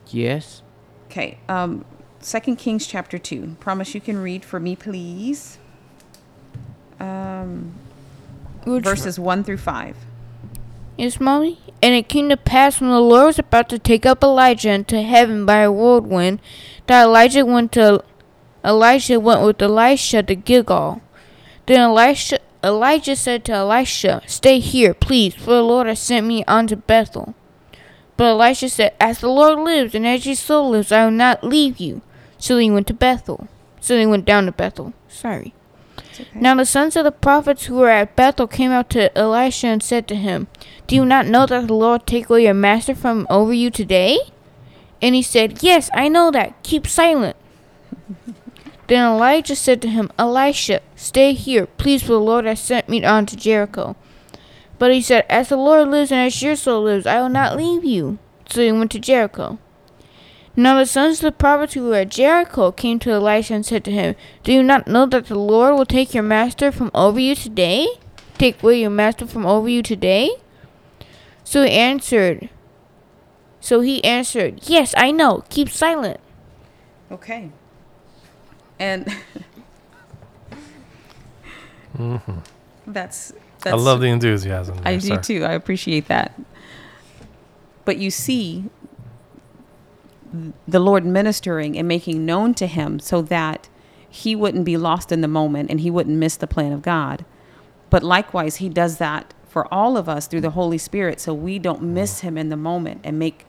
Yes. 0.08 0.62
Okay, 1.08 1.40
um, 1.50 1.86
Second 2.20 2.58
Kings 2.58 2.86
chapter 2.86 3.18
two. 3.18 3.56
Promise 3.60 3.96
you 3.96 4.02
can 4.02 4.20
read 4.20 4.46
for 4.46 4.60
me, 4.60 4.76
please. 4.76 5.58
Um, 7.00 7.74
Which 8.66 8.84
verses 8.84 9.18
one 9.20 9.44
through 9.44 9.58
five. 9.58 9.96
Yes, 11.00 11.18
mommy. 11.22 11.58
And 11.82 11.96
it 11.96 12.10
came 12.10 12.28
to 12.28 12.36
pass 12.36 12.82
when 12.82 12.90
the 12.90 13.00
Lord 13.00 13.28
was 13.28 13.40
about 13.40 13.70
to 13.70 13.80
take 13.80 14.06
up 14.06 14.22
Elijah 14.22 14.72
into 14.72 15.02
heaven 15.02 15.46
by 15.46 15.60
a 15.60 15.72
whirlwind, 15.72 16.42
that 16.88 17.04
Elijah 17.04 17.46
went 17.46 17.72
to 17.72 18.04
Elijah 18.66 19.18
went 19.18 19.42
with 19.42 19.62
Elisha 19.62 20.24
to 20.24 20.36
Gilgal. 20.36 21.02
Then 21.68 21.80
Elisha 21.80 22.40
Elijah 22.62 23.16
said 23.16 23.46
to 23.46 23.54
Elisha, 23.54 24.22
Stay 24.28 24.60
here, 24.60 24.94
please, 24.94 25.36
for 25.36 25.52
the 25.52 25.64
Lord 25.64 25.88
has 25.88 26.02
sent 26.02 26.28
me 26.28 26.44
unto 26.50 26.76
Bethel. 26.76 27.34
But 28.18 28.32
Elisha 28.32 28.68
said, 28.68 28.94
As 29.00 29.22
the 29.22 29.30
Lord 29.30 29.60
lives 29.60 29.96
and 29.96 30.06
as 30.06 30.26
your 30.26 30.36
soul 30.36 30.72
lives, 30.72 30.92
I 30.92 31.06
will 31.06 31.12
not 31.12 31.46
leave 31.46 31.80
you. 31.80 32.02
So 32.38 32.58
he 32.58 32.70
went 32.70 32.88
to 32.88 32.94
Bethel. 32.94 33.48
So 33.80 33.96
they 33.96 34.06
went 34.06 34.26
down 34.26 34.48
to 34.48 34.52
Bethel. 34.52 34.92
Sorry. 35.08 35.54
Now 36.34 36.56
the 36.56 36.66
sons 36.66 36.96
of 36.96 37.04
the 37.04 37.12
prophets 37.12 37.66
who 37.66 37.76
were 37.76 37.90
at 37.90 38.16
Bethel 38.16 38.48
came 38.48 38.72
out 38.72 38.90
to 38.92 39.16
Elisha 39.18 39.68
and 39.68 39.84
said 39.84 40.08
to 40.08 40.16
him, 40.16 40.48
Do 40.88 40.96
you 40.96 41.06
not 41.06 41.28
know 41.28 41.46
that 41.46 41.68
the 41.68 41.74
Lord 41.74 42.06
take 42.06 42.30
away 42.30 42.44
your 42.44 42.54
master 42.54 42.96
from 42.96 43.28
over 43.30 43.54
you 43.54 43.70
today? 43.70 44.20
And 45.02 45.16
he 45.16 45.22
said, 45.22 45.64
Yes, 45.64 45.90
I 45.94 46.08
know 46.08 46.32
that. 46.32 46.62
Keep 46.64 46.88
silent. 46.88 47.38
then 48.88 49.06
Elijah 49.06 49.56
said 49.56 49.82
to 49.82 49.90
him, 49.90 50.12
Elisha, 50.18 50.82
stay 50.96 51.34
here, 51.34 51.66
please, 51.66 52.02
for 52.02 52.14
the 52.14 52.20
Lord 52.20 52.46
has 52.46 52.60
sent 52.60 52.90
me 52.90 53.04
on 53.04 53.26
to 53.28 53.38
Jericho. 53.38 53.96
But 54.78 54.94
he 54.94 55.02
said, 55.02 55.26
As 55.30 55.50
the 55.50 55.58
Lord 55.58 55.90
lives 55.90 56.12
and 56.12 56.22
as 56.22 56.42
your 56.42 56.56
soul 56.56 56.84
lives, 56.84 57.06
I 57.06 57.22
will 57.22 57.30
not 57.30 57.58
leave 57.58 57.86
you. 57.86 58.18
So 58.50 58.62
he 58.62 58.72
went 58.72 58.92
to 58.92 59.00
Jericho. 59.00 59.60
Now 60.60 60.78
the 60.78 60.86
sons 60.86 61.20
of 61.20 61.22
the 61.22 61.32
prophets 61.32 61.74
who 61.74 61.86
were 61.86 61.96
at 61.96 62.10
Jericho 62.10 62.74
came 62.74 63.00
to 63.00 63.12
Elisha 63.12 63.54
and 63.54 63.66
said 63.66 63.86
to 63.86 63.92
him, 63.92 64.16
Do 64.44 64.52
you 64.52 64.62
not 64.62 64.88
know 64.88 65.06
that 65.06 65.28
the 65.28 65.40
Lord 65.40 65.76
will 65.76 65.86
take 65.86 66.14
your 66.14 66.22
master 66.22 66.70
from 66.70 66.92
over 66.94 67.18
you 67.18 67.34
today? 67.34 67.88
Take 68.38 68.62
away 68.62 68.82
your 68.82 68.90
master 68.90 69.26
from 69.26 69.46
over 69.46 69.70
you 69.70 69.82
today? 69.82 70.32
So 71.46 71.64
he 71.64 71.72
answered, 71.72 72.50
So 73.62 73.80
he 73.80 74.04
answered, 74.04 74.60
Yes, 74.64 74.94
I 74.98 75.12
know. 75.12 75.46
Keep 75.50 75.70
silent. 75.70 76.20
Okay. 77.10 77.52
And 78.80 79.08
that's, 82.86 83.32
that's 83.62 83.66
I 83.66 83.76
love 83.76 84.02
the 84.02 84.08
enthusiasm. 84.08 84.76
There, 84.76 84.88
I 84.90 84.98
do 84.98 85.08
sir. 85.08 85.22
too. 85.22 85.46
I 85.46 85.54
appreciate 85.54 86.10
that. 86.10 86.38
But 87.86 87.96
you 87.96 88.12
see 88.12 88.66
the 90.68 90.80
Lord 90.80 91.06
ministering 91.06 91.78
and 91.78 91.88
making 91.88 92.26
known 92.26 92.54
to 92.56 92.68
him 92.68 93.00
so 93.00 93.22
that 93.24 93.70
he 94.10 94.36
wouldn't 94.36 94.66
be 94.66 94.78
lost 94.78 95.12
in 95.12 95.22
the 95.22 95.28
moment 95.28 95.70
and 95.70 95.80
he 95.80 95.92
wouldn't 95.92 96.18
miss 96.18 96.36
the 96.36 96.48
plan 96.48 96.72
of 96.72 96.82
God. 96.82 97.26
But 97.90 98.04
likewise, 98.04 98.58
he 98.58 98.70
does 98.70 98.98
that 98.98 99.34
for 99.48 99.72
all 99.74 99.98
of 99.98 100.08
us 100.08 100.28
through 100.28 100.42
the 100.42 100.52
Holy 100.52 100.78
Spirit 100.78 101.20
so 101.20 101.34
we 101.34 101.60
don't 101.60 101.82
miss 101.82 102.20
him 102.22 102.38
in 102.38 102.50
the 102.50 102.58
moment 102.58 103.02
and 103.04 103.18
make 103.18 103.46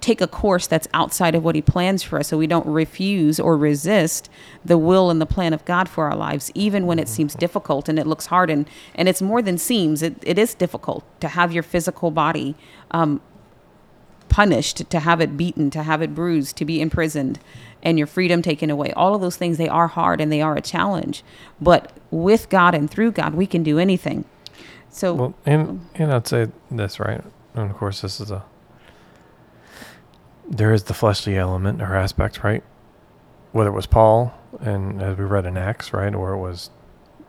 take 0.00 0.20
a 0.20 0.26
course 0.26 0.66
that's 0.66 0.88
outside 0.92 1.34
of 1.34 1.44
what 1.44 1.54
he 1.54 1.62
plans 1.62 2.02
for 2.02 2.18
us 2.18 2.26
so 2.28 2.36
we 2.36 2.46
don't 2.46 2.66
refuse 2.66 3.38
or 3.38 3.56
resist 3.56 4.28
the 4.64 4.76
will 4.76 5.10
and 5.10 5.20
the 5.20 5.26
plan 5.26 5.52
of 5.52 5.64
God 5.64 5.88
for 5.88 6.06
our 6.06 6.16
lives 6.16 6.50
even 6.56 6.86
when 6.86 6.98
it 6.98 7.08
seems 7.08 7.34
difficult 7.34 7.88
and 7.88 8.00
it 8.00 8.06
looks 8.06 8.26
hard 8.26 8.50
and 8.50 8.68
and 8.96 9.08
it's 9.08 9.22
more 9.22 9.40
than 9.40 9.56
seems 9.56 10.02
it, 10.02 10.16
it 10.22 10.38
is 10.38 10.54
difficult 10.54 11.04
to 11.20 11.28
have 11.28 11.52
your 11.52 11.62
physical 11.62 12.10
body 12.10 12.56
um, 12.90 13.20
punished 14.32 14.88
to 14.88 14.98
have 14.98 15.20
it 15.20 15.36
beaten 15.36 15.68
to 15.68 15.82
have 15.82 16.00
it 16.00 16.14
bruised 16.14 16.56
to 16.56 16.64
be 16.64 16.80
imprisoned 16.80 17.38
and 17.82 17.98
your 17.98 18.06
freedom 18.06 18.40
taken 18.40 18.70
away. 18.70 18.90
All 18.94 19.14
of 19.14 19.20
those 19.20 19.36
things 19.36 19.58
they 19.58 19.68
are 19.68 19.88
hard 19.88 20.22
and 20.22 20.32
they 20.32 20.40
are 20.40 20.56
a 20.56 20.62
challenge. 20.62 21.22
But 21.60 21.92
with 22.10 22.48
God 22.48 22.74
and 22.74 22.90
through 22.90 23.12
God 23.12 23.34
we 23.34 23.46
can 23.46 23.62
do 23.62 23.78
anything. 23.78 24.24
So 24.88 25.12
Well, 25.14 25.34
and 25.44 25.86
and 25.96 26.10
I'd 26.10 26.26
say 26.26 26.48
this 26.70 26.98
right, 26.98 27.22
and 27.54 27.70
of 27.70 27.76
course 27.76 28.00
this 28.00 28.20
is 28.20 28.30
a 28.30 28.42
there 30.48 30.72
is 30.72 30.84
the 30.84 30.94
fleshly 30.94 31.36
element 31.36 31.82
or 31.82 31.94
aspect, 31.94 32.42
right? 32.42 32.64
Whether 33.52 33.68
it 33.68 33.74
was 33.74 33.86
Paul, 33.86 34.32
and 34.60 35.02
as 35.02 35.18
we 35.18 35.24
read 35.24 35.44
in 35.44 35.58
Acts, 35.58 35.92
right, 35.92 36.14
or 36.14 36.32
it 36.32 36.38
was 36.38 36.70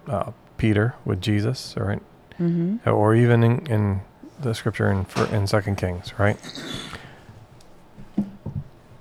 uh, 0.08 0.32
Peter 0.58 0.96
with 1.04 1.20
Jesus, 1.22 1.76
right, 1.78 2.02
mhm. 2.40 2.86
or 2.88 3.14
even 3.14 3.44
in, 3.44 3.66
in 3.68 4.02
the 4.44 4.54
scripture 4.54 4.92
in 4.92 5.06
fir- 5.06 5.34
in 5.36 5.48
Second 5.48 5.78
Kings, 5.78 6.18
right? 6.20 6.38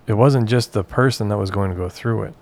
It 0.07 0.14
wasn't 0.14 0.49
just 0.49 0.73
the 0.73 0.85
person 0.85 1.29
that 1.29 1.38
was 1.38 1.51
going 1.51 1.71
to 1.71 1.77
go 1.77 1.88
through 1.88 2.25
it; 2.25 2.35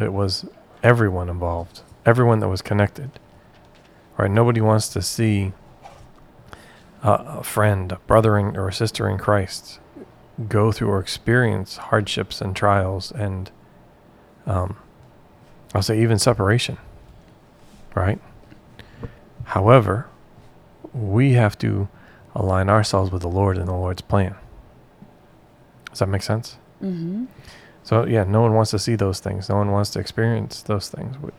it 0.00 0.12
was 0.12 0.46
everyone 0.82 1.28
involved, 1.28 1.82
everyone 2.06 2.40
that 2.40 2.48
was 2.48 2.62
connected. 2.62 3.10
Right? 4.16 4.30
Nobody 4.30 4.60
wants 4.60 4.88
to 4.90 5.02
see 5.02 5.52
a, 7.02 7.12
a 7.12 7.42
friend, 7.44 7.92
a 7.92 7.96
brother 8.06 8.36
in, 8.36 8.56
or 8.56 8.68
a 8.68 8.72
sister 8.72 9.08
in 9.08 9.18
Christ 9.18 9.78
go 10.48 10.70
through 10.70 10.88
or 10.88 11.00
experience 11.00 11.76
hardships 11.76 12.40
and 12.40 12.54
trials, 12.54 13.10
and 13.10 13.50
um, 14.46 14.76
I'll 15.74 15.82
say 15.82 16.00
even 16.00 16.18
separation. 16.18 16.78
Right? 17.94 18.20
However, 19.44 20.06
we 20.92 21.32
have 21.32 21.58
to 21.58 21.88
align 22.34 22.68
ourselves 22.68 23.10
with 23.10 23.22
the 23.22 23.28
Lord 23.28 23.56
and 23.58 23.66
the 23.68 23.72
Lord's 23.74 24.02
plan. 24.02 24.34
Does 25.90 26.00
that 26.00 26.08
make 26.08 26.22
sense? 26.22 26.56
Mhm. 26.82 27.26
So 27.82 28.04
yeah, 28.06 28.24
no 28.24 28.42
one 28.42 28.54
wants 28.54 28.70
to 28.72 28.78
see 28.78 28.94
those 28.96 29.20
things. 29.20 29.48
No 29.48 29.56
one 29.56 29.70
wants 29.70 29.90
to 29.90 29.98
experience 30.00 30.62
those 30.62 30.88
things. 30.88 31.16
We, 31.18 31.30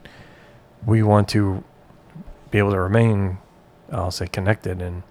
we 0.86 1.04
want 1.04 1.28
to 1.30 1.64
be 2.52 2.58
able 2.58 2.72
to 2.72 2.80
remain, 2.80 3.38
I'll 3.92 4.12
say, 4.12 4.28
connected 4.28 4.82
and, 4.82 5.04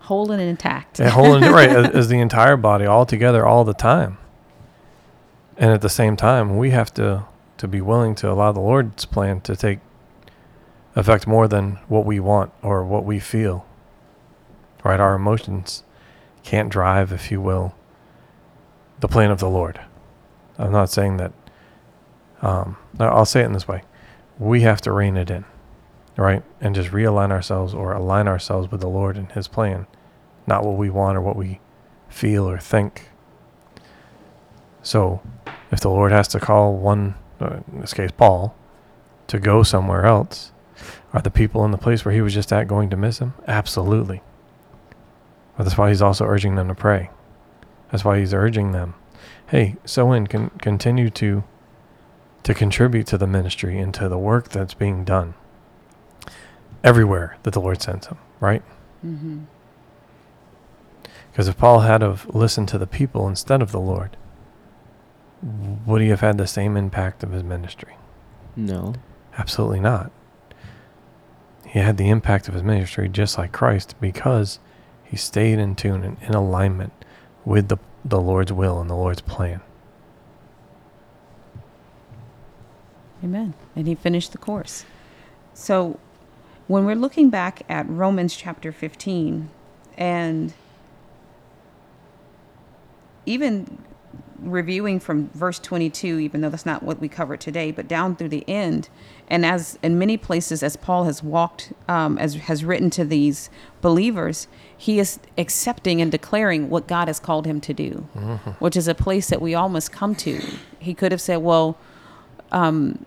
whole 0.00 0.30
and 0.32 0.40
intact 0.40 0.98
and 0.98 1.10
holding 1.10 1.44
it 1.44 1.50
right 1.52 1.68
as, 1.68 1.90
as 1.94 2.08
the 2.08 2.18
entire 2.18 2.56
body 2.56 2.86
all 2.86 3.04
together 3.04 3.46
all 3.46 3.64
the 3.64 3.74
time. 3.74 4.16
And 5.58 5.70
at 5.70 5.82
the 5.82 5.90
same 5.90 6.16
time, 6.16 6.56
we 6.56 6.70
have 6.70 6.92
to 6.94 7.26
to 7.58 7.68
be 7.68 7.82
willing 7.82 8.14
to 8.14 8.30
allow 8.30 8.50
the 8.52 8.60
Lord's 8.60 9.04
plan 9.04 9.42
to 9.42 9.54
take 9.54 9.80
effect 10.96 11.26
more 11.26 11.46
than 11.46 11.72
what 11.88 12.06
we 12.06 12.18
want 12.18 12.50
or 12.62 12.82
what 12.82 13.04
we 13.04 13.20
feel. 13.20 13.66
Right? 14.84 15.00
Our 15.00 15.14
emotions 15.14 15.84
can't 16.42 16.70
drive, 16.70 17.12
if 17.12 17.30
you 17.30 17.40
will, 17.40 17.74
the 19.00 19.08
plan 19.08 19.30
of 19.30 19.40
the 19.40 19.48
Lord. 19.48 19.80
I'm 20.58 20.72
not 20.72 20.90
saying 20.90 21.16
that. 21.18 21.32
Um, 22.42 22.76
I'll 22.98 23.26
say 23.26 23.42
it 23.42 23.46
in 23.46 23.52
this 23.52 23.68
way: 23.68 23.82
we 24.38 24.62
have 24.62 24.80
to 24.82 24.92
rein 24.92 25.16
it 25.16 25.30
in, 25.30 25.44
right, 26.16 26.42
and 26.60 26.74
just 26.74 26.90
realign 26.90 27.30
ourselves 27.30 27.74
or 27.74 27.92
align 27.92 28.28
ourselves 28.28 28.70
with 28.70 28.80
the 28.80 28.88
Lord 28.88 29.16
and 29.16 29.30
His 29.32 29.48
plan, 29.48 29.86
not 30.46 30.64
what 30.64 30.76
we 30.76 30.90
want 30.90 31.16
or 31.16 31.20
what 31.20 31.36
we 31.36 31.60
feel 32.08 32.48
or 32.48 32.58
think. 32.58 33.10
So, 34.82 35.20
if 35.70 35.80
the 35.80 35.90
Lord 35.90 36.12
has 36.12 36.28
to 36.28 36.40
call 36.40 36.76
one, 36.76 37.14
uh, 37.40 37.60
in 37.72 37.80
this 37.82 37.94
case 37.94 38.10
Paul, 38.16 38.54
to 39.26 39.38
go 39.38 39.62
somewhere 39.62 40.06
else, 40.06 40.52
are 41.12 41.22
the 41.22 41.30
people 41.30 41.64
in 41.64 41.70
the 41.70 41.78
place 41.78 42.04
where 42.04 42.14
he 42.14 42.22
was 42.22 42.34
just 42.34 42.52
at 42.52 42.68
going 42.68 42.90
to 42.90 42.96
miss 42.96 43.18
him? 43.18 43.34
Absolutely. 43.46 44.22
But 45.60 45.64
that's 45.64 45.76
why 45.76 45.90
he's 45.90 46.00
also 46.00 46.24
urging 46.24 46.54
them 46.54 46.68
to 46.68 46.74
pray. 46.74 47.10
That's 47.90 48.02
why 48.02 48.18
he's 48.18 48.32
urging 48.32 48.72
them, 48.72 48.94
hey, 49.48 49.76
so 49.84 50.10
in 50.10 50.26
can 50.26 50.48
continue 50.48 51.10
to 51.10 51.44
to 52.44 52.54
contribute 52.54 53.06
to 53.08 53.18
the 53.18 53.26
ministry 53.26 53.78
and 53.78 53.92
to 53.92 54.08
the 54.08 54.16
work 54.16 54.48
that's 54.48 54.72
being 54.72 55.04
done 55.04 55.34
everywhere 56.82 57.36
that 57.42 57.50
the 57.52 57.60
Lord 57.60 57.82
sends 57.82 58.06
him, 58.06 58.16
right? 58.40 58.62
mm-hmm. 59.04 59.40
Because 61.30 61.46
if 61.46 61.58
Paul 61.58 61.80
had 61.80 62.00
have 62.00 62.24
listened 62.34 62.68
to 62.68 62.78
the 62.78 62.86
people 62.86 63.28
instead 63.28 63.60
of 63.60 63.70
the 63.70 63.80
Lord, 63.80 64.16
would 65.84 66.00
he 66.00 66.08
have 66.08 66.20
had 66.20 66.38
the 66.38 66.46
same 66.46 66.74
impact 66.74 67.22
of 67.22 67.32
his 67.32 67.42
ministry? 67.42 67.96
No. 68.56 68.94
Absolutely 69.36 69.80
not. 69.80 70.10
He 71.66 71.80
had 71.80 71.98
the 71.98 72.08
impact 72.08 72.48
of 72.48 72.54
his 72.54 72.62
ministry 72.62 73.10
just 73.10 73.36
like 73.36 73.52
Christ 73.52 73.94
because 74.00 74.58
he 75.10 75.16
stayed 75.16 75.58
in 75.58 75.74
tune 75.74 76.04
and 76.04 76.16
in 76.22 76.34
alignment 76.34 76.92
with 77.44 77.68
the, 77.68 77.78
the 78.04 78.20
Lord's 78.20 78.52
will 78.52 78.80
and 78.80 78.88
the 78.88 78.94
Lord's 78.94 79.22
plan. 79.22 79.60
Amen. 83.24 83.54
And 83.74 83.88
he 83.88 83.96
finished 83.96 84.30
the 84.30 84.38
course. 84.38 84.84
So 85.52 85.98
when 86.68 86.84
we're 86.86 86.94
looking 86.94 87.28
back 87.28 87.62
at 87.68 87.88
Romans 87.88 88.36
chapter 88.36 88.70
15 88.70 89.50
and 89.98 90.54
even 93.26 93.78
reviewing 94.42 94.98
from 94.98 95.28
verse 95.30 95.58
22 95.58 96.18
even 96.18 96.40
though 96.40 96.48
that's 96.48 96.64
not 96.64 96.82
what 96.82 96.98
we 96.98 97.08
covered 97.08 97.40
today 97.40 97.70
but 97.70 97.86
down 97.86 98.16
through 98.16 98.28
the 98.28 98.48
end 98.48 98.88
and 99.28 99.44
as 99.44 99.78
in 99.82 99.98
many 99.98 100.16
places 100.16 100.62
as 100.62 100.76
paul 100.76 101.04
has 101.04 101.22
walked 101.22 101.72
um, 101.88 102.16
as 102.16 102.36
has 102.36 102.64
written 102.64 102.88
to 102.88 103.04
these 103.04 103.50
believers 103.82 104.48
he 104.80 104.98
is 104.98 105.18
accepting 105.36 106.00
and 106.00 106.10
declaring 106.10 106.70
what 106.70 106.86
god 106.88 107.06
has 107.06 107.20
called 107.20 107.44
him 107.46 107.60
to 107.60 107.74
do 107.74 107.90
which 108.60 108.76
is 108.76 108.88
a 108.88 108.94
place 108.94 109.28
that 109.28 109.40
we 109.40 109.54
all 109.54 109.68
must 109.68 109.92
come 109.92 110.14
to 110.14 110.40
he 110.78 110.94
could 110.94 111.12
have 111.12 111.20
said 111.20 111.36
well 111.38 111.76
um, 112.52 113.04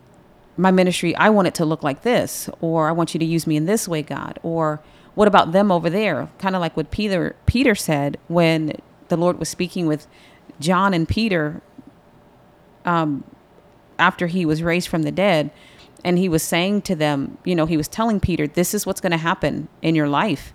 my 0.58 0.72
ministry, 0.72 1.16
I 1.16 1.30
want 1.30 1.48
it 1.48 1.56
to 1.56 1.66
look 1.66 1.84
like 1.84 2.04
this, 2.04 2.50
or 2.62 2.88
I 2.88 2.92
want 2.92 3.14
you 3.14 3.20
to 3.20 3.26
use 3.26 3.48
me 3.48 3.56
in 3.56 3.66
this 3.66 3.88
way, 3.88 4.02
God, 4.04 4.40
or 4.44 4.82
what 5.16 5.28
about 5.28 5.52
them 5.52 5.72
over 5.72 5.90
there? 5.90 6.30
Kind 6.38 6.56
of 6.56 6.62
like 6.62 6.76
what 6.78 6.92
Peter 6.92 7.36
Peter 7.46 7.76
said 7.76 8.18
when 8.28 8.74
the 9.10 9.18
Lord 9.18 9.40
was 9.40 9.50
speaking 9.50 9.88
with 9.88 10.08
John 10.60 10.94
and 10.94 11.08
Peter 11.08 11.62
um, 12.86 13.24
after 13.98 14.28
he 14.28 14.46
was 14.46 14.62
raised 14.64 14.88
from 14.88 15.04
the 15.04 15.12
dead, 15.12 15.52
and 16.04 16.18
he 16.18 16.30
was 16.30 16.44
saying 16.44 16.84
to 16.84 16.96
them, 16.96 17.38
you 17.44 17.56
know, 17.56 17.66
he 17.66 17.78
was 17.78 17.88
telling 17.88 18.20
Peter, 18.20 18.48
"This 18.48 18.74
is 18.74 18.86
what's 18.86 19.02
going 19.02 19.12
to 19.12 19.18
happen 19.18 19.68
in 19.82 19.96
your 19.96 20.08
life. 20.08 20.54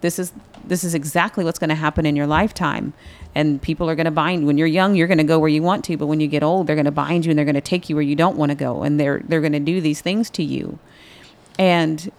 This 0.00 0.18
is 0.18 0.32
this 0.64 0.84
is 0.84 0.94
exactly 0.94 1.44
what's 1.44 1.58
going 1.58 1.70
to 1.70 1.74
happen 1.74 2.06
in 2.06 2.14
your 2.14 2.26
lifetime. 2.26 2.92
And 3.34 3.60
people 3.60 3.88
are 3.88 3.94
going 3.94 4.06
to 4.06 4.10
bind 4.10 4.46
when 4.46 4.58
you're 4.58 4.66
young, 4.66 4.94
you're 4.94 5.06
going 5.06 5.18
to 5.18 5.24
go 5.24 5.38
where 5.38 5.48
you 5.48 5.62
want 5.62 5.84
to, 5.86 5.96
but 5.96 6.06
when 6.06 6.20
you 6.20 6.26
get 6.26 6.42
old, 6.42 6.66
they're 6.66 6.76
going 6.76 6.84
to 6.84 6.90
bind 6.90 7.24
you 7.24 7.30
and 7.30 7.38
they're 7.38 7.44
going 7.44 7.54
to 7.54 7.60
take 7.60 7.88
you 7.88 7.96
where 7.96 8.02
you 8.02 8.16
don't 8.16 8.36
want 8.36 8.50
to 8.50 8.56
go 8.56 8.82
and 8.82 8.98
they're 8.98 9.20
they're 9.20 9.40
going 9.40 9.52
to 9.52 9.60
do 9.60 9.80
these 9.80 10.00
things 10.00 10.30
to 10.30 10.42
you. 10.42 10.78
And 11.58 12.10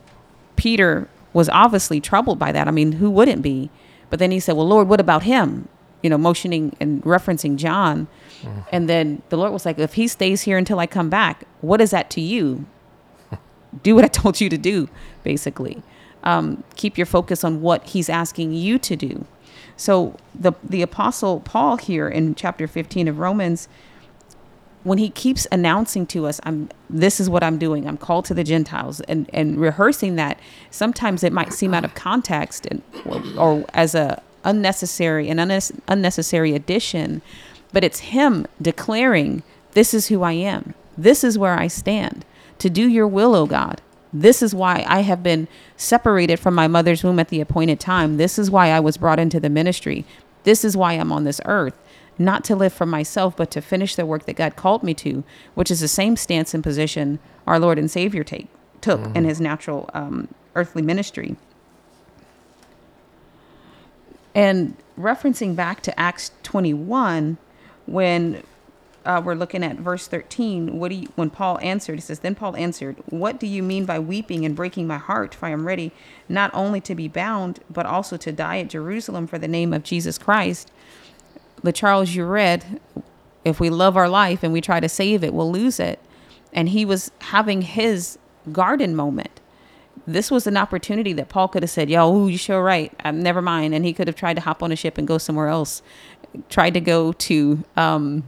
Peter 0.56 1.08
was 1.34 1.48
obviously 1.50 2.02
troubled 2.02 2.39
by 2.39 2.52
that. 2.52 2.68
I 2.68 2.72
mean, 2.72 2.94
who 2.94 3.10
wouldn't 3.10 3.42
be? 3.42 3.70
But 4.10 4.20
then 4.20 4.32
he 4.32 4.39
said, 4.39 4.56
"Well, 4.56 4.68
Lord, 4.68 4.88
what 4.88 5.00
about 5.00 5.24
him?" 5.24 5.68
You 6.02 6.10
know, 6.10 6.18
motioning 6.18 6.76
and 6.80 7.04
referencing 7.04 7.56
John. 7.56 8.08
Mm-hmm. 8.42 8.60
And 8.72 8.89
then 8.89 9.22
the 9.30 9.38
Lord 9.38 9.54
was 9.54 9.65
like, 9.65 9.78
"If 9.80 9.94
he 9.94 10.08
stays 10.08 10.42
here 10.42 10.58
until 10.58 10.80
I 10.80 10.88
come 10.88 11.10
back, 11.10 11.44
what 11.62 11.80
is 11.82 11.92
that 11.92 12.10
to 12.12 12.22
you? 12.22 12.65
do 13.84 13.96
what 13.96 14.04
I 14.04 14.08
told 14.08 14.42
you 14.42 14.50
to 14.50 14.58
do, 14.58 14.89
basically. 15.24 15.82
Um, 16.23 16.63
keep 16.75 16.97
your 16.97 17.05
focus 17.05 17.43
on 17.43 17.62
what 17.62 17.86
he's 17.88 18.10
asking 18.10 18.53
you 18.53 18.77
to 18.79 18.95
do. 18.95 19.25
So 19.77 20.17
the 20.36 20.53
the 20.63 20.82
apostle 20.82 21.39
Paul 21.41 21.77
here 21.77 22.10
in 22.10 22.36
chapter 22.36 22.67
15 22.67 23.08
of 23.08 23.19
Romans 23.19 23.69
when 24.84 24.97
he 24.97 25.10
keeps 25.10 25.47
announcing 25.51 26.05
to 26.08 26.25
us 26.25 26.39
I'm 26.43 26.69
this 26.89 27.19
is 27.19 27.29
what 27.29 27.43
I'm 27.43 27.58
doing. 27.58 27.88
I'm 27.88 27.97
called 27.97 28.25
to 28.25 28.34
the 28.34 28.43
Gentiles 28.43 28.99
and 29.01 29.29
and 29.34 29.60
rehearsing 29.60 30.15
that 30.15 30.39
sometimes 30.71 31.23
it 31.23 31.34
might 31.34 31.53
seem 31.53 31.73
out 31.73 31.86
of 31.86 31.95
context 31.95 32.65
and 32.65 32.82
or, 33.05 33.23
or 33.38 33.65
as 33.73 33.95
a 33.95 34.21
unnecessary 34.43 35.29
an 35.29 35.38
unnes- 35.38 35.77
unnecessary 35.88 36.53
addition, 36.53 37.21
but 37.71 37.84
it's 37.84 37.99
him 37.99 38.45
declaring 38.62 39.43
this 39.71 39.93
is 39.93 40.08
who 40.08 40.23
I 40.23 40.34
am. 40.34 40.73
This 40.97 41.23
is 41.23 41.38
where 41.38 41.58
I 41.58 41.67
stand 41.67 42.25
to 42.60 42.69
do 42.69 42.88
your 42.88 43.08
will, 43.08 43.36
O 43.36 43.45
God. 43.45 43.82
This 44.12 44.41
is 44.41 44.56
why 44.56 44.86
I 44.88 45.02
have 45.02 45.22
been 45.22 45.48
separated 45.78 46.39
from 46.39 46.56
my 46.56 46.67
mother's 46.67 47.04
womb 47.04 47.19
at 47.19 47.30
the 47.30 47.41
appointed 47.41 47.80
time. 47.80 48.17
This 48.17 48.39
is 48.39 48.50
why 48.50 48.72
I 48.72 48.80
was 48.80 48.98
brought 48.98 49.19
into 49.19 49.39
the 49.39 49.50
ministry. 49.50 50.06
This 50.43 50.65
is 50.65 50.76
why 50.76 50.93
I'm 50.93 51.12
on 51.12 51.26
this 51.26 51.41
earth, 51.45 51.78
not 52.17 52.43
to 52.45 52.56
live 52.56 52.74
for 52.74 52.86
myself, 52.86 53.38
but 53.38 53.52
to 53.52 53.62
finish 53.62 53.95
the 53.95 54.06
work 54.06 54.26
that 54.26 54.36
God 54.36 54.56
called 54.56 54.84
me 54.84 54.93
to, 54.95 55.24
which 55.54 55.69
is 55.69 55.80
the 55.80 55.88
same 55.88 56.15
stance 56.15 56.54
and 56.54 56.63
position 56.63 57.19
our 57.45 57.60
Lord 57.60 57.78
and 57.78 57.89
Savior 57.89 58.24
take 58.24 58.48
took 58.82 59.15
in 59.15 59.26
his 59.26 59.41
natural 59.41 59.89
um, 59.93 60.28
earthly 60.56 60.82
ministry. 60.82 61.36
And 64.34 64.76
referencing 64.98 65.56
back 65.56 65.82
to 65.82 66.00
Acts 66.00 66.32
21, 66.43 67.38
when 67.88 68.43
uh, 69.05 69.21
we're 69.23 69.35
looking 69.35 69.63
at 69.63 69.77
verse 69.77 70.07
13, 70.07 70.77
what 70.77 70.89
do 70.89 70.95
you, 70.95 71.07
when 71.15 71.29
Paul 71.29 71.57
answered, 71.62 71.95
he 71.95 72.01
says, 72.01 72.19
Then 72.19 72.35
Paul 72.35 72.55
answered, 72.55 72.97
What 73.07 73.39
do 73.39 73.47
you 73.47 73.63
mean 73.63 73.85
by 73.85 73.99
weeping 73.99 74.45
and 74.45 74.55
breaking 74.55 74.88
my 74.88 74.97
heart? 74.97 75.33
For 75.33 75.45
I 75.45 75.49
am 75.49 75.65
ready 75.65 75.91
not 76.27 76.51
only 76.53 76.81
to 76.81 76.95
be 76.95 77.07
bound, 77.07 77.59
but 77.69 77.85
also 77.85 78.17
to 78.17 78.31
die 78.31 78.59
at 78.59 78.69
Jerusalem 78.69 79.25
for 79.27 79.38
the 79.38 79.47
name 79.47 79.73
of 79.73 79.83
Jesus 79.83 80.17
Christ. 80.17 80.71
LaCharles 81.63 82.13
you 82.13 82.25
read, 82.25 82.79
if 83.45 83.59
we 83.59 83.69
love 83.69 83.95
our 83.95 84.09
life 84.09 84.43
and 84.43 84.51
we 84.51 84.62
try 84.62 84.79
to 84.79 84.89
save 84.89 85.23
it, 85.23 85.33
we'll 85.33 85.51
lose 85.51 85.79
it. 85.79 85.99
And 86.51 86.69
he 86.69 86.85
was 86.85 87.12
having 87.19 87.62
his 87.62 88.17
garden 88.51 88.95
moment. 88.95 89.39
This 90.07 90.31
was 90.31 90.47
an 90.47 90.57
opportunity 90.57 91.13
that 91.13 91.29
Paul 91.29 91.47
could 91.47 91.63
have 91.63 91.69
said, 91.69 91.89
Yo, 91.89 92.13
ooh, 92.13 92.27
you 92.27 92.38
sure 92.38 92.63
right. 92.63 92.91
Um, 93.03 93.21
never 93.21 93.41
mind. 93.41 93.73
And 93.75 93.85
he 93.85 93.93
could 93.93 94.07
have 94.07 94.15
tried 94.15 94.35
to 94.35 94.41
hop 94.41 94.63
on 94.63 94.71
a 94.71 94.75
ship 94.75 94.97
and 94.97 95.07
go 95.07 95.17
somewhere 95.17 95.47
else. 95.47 95.81
Tried 96.49 96.73
to 96.75 96.81
go 96.81 97.13
to 97.13 97.63
um, 97.77 98.23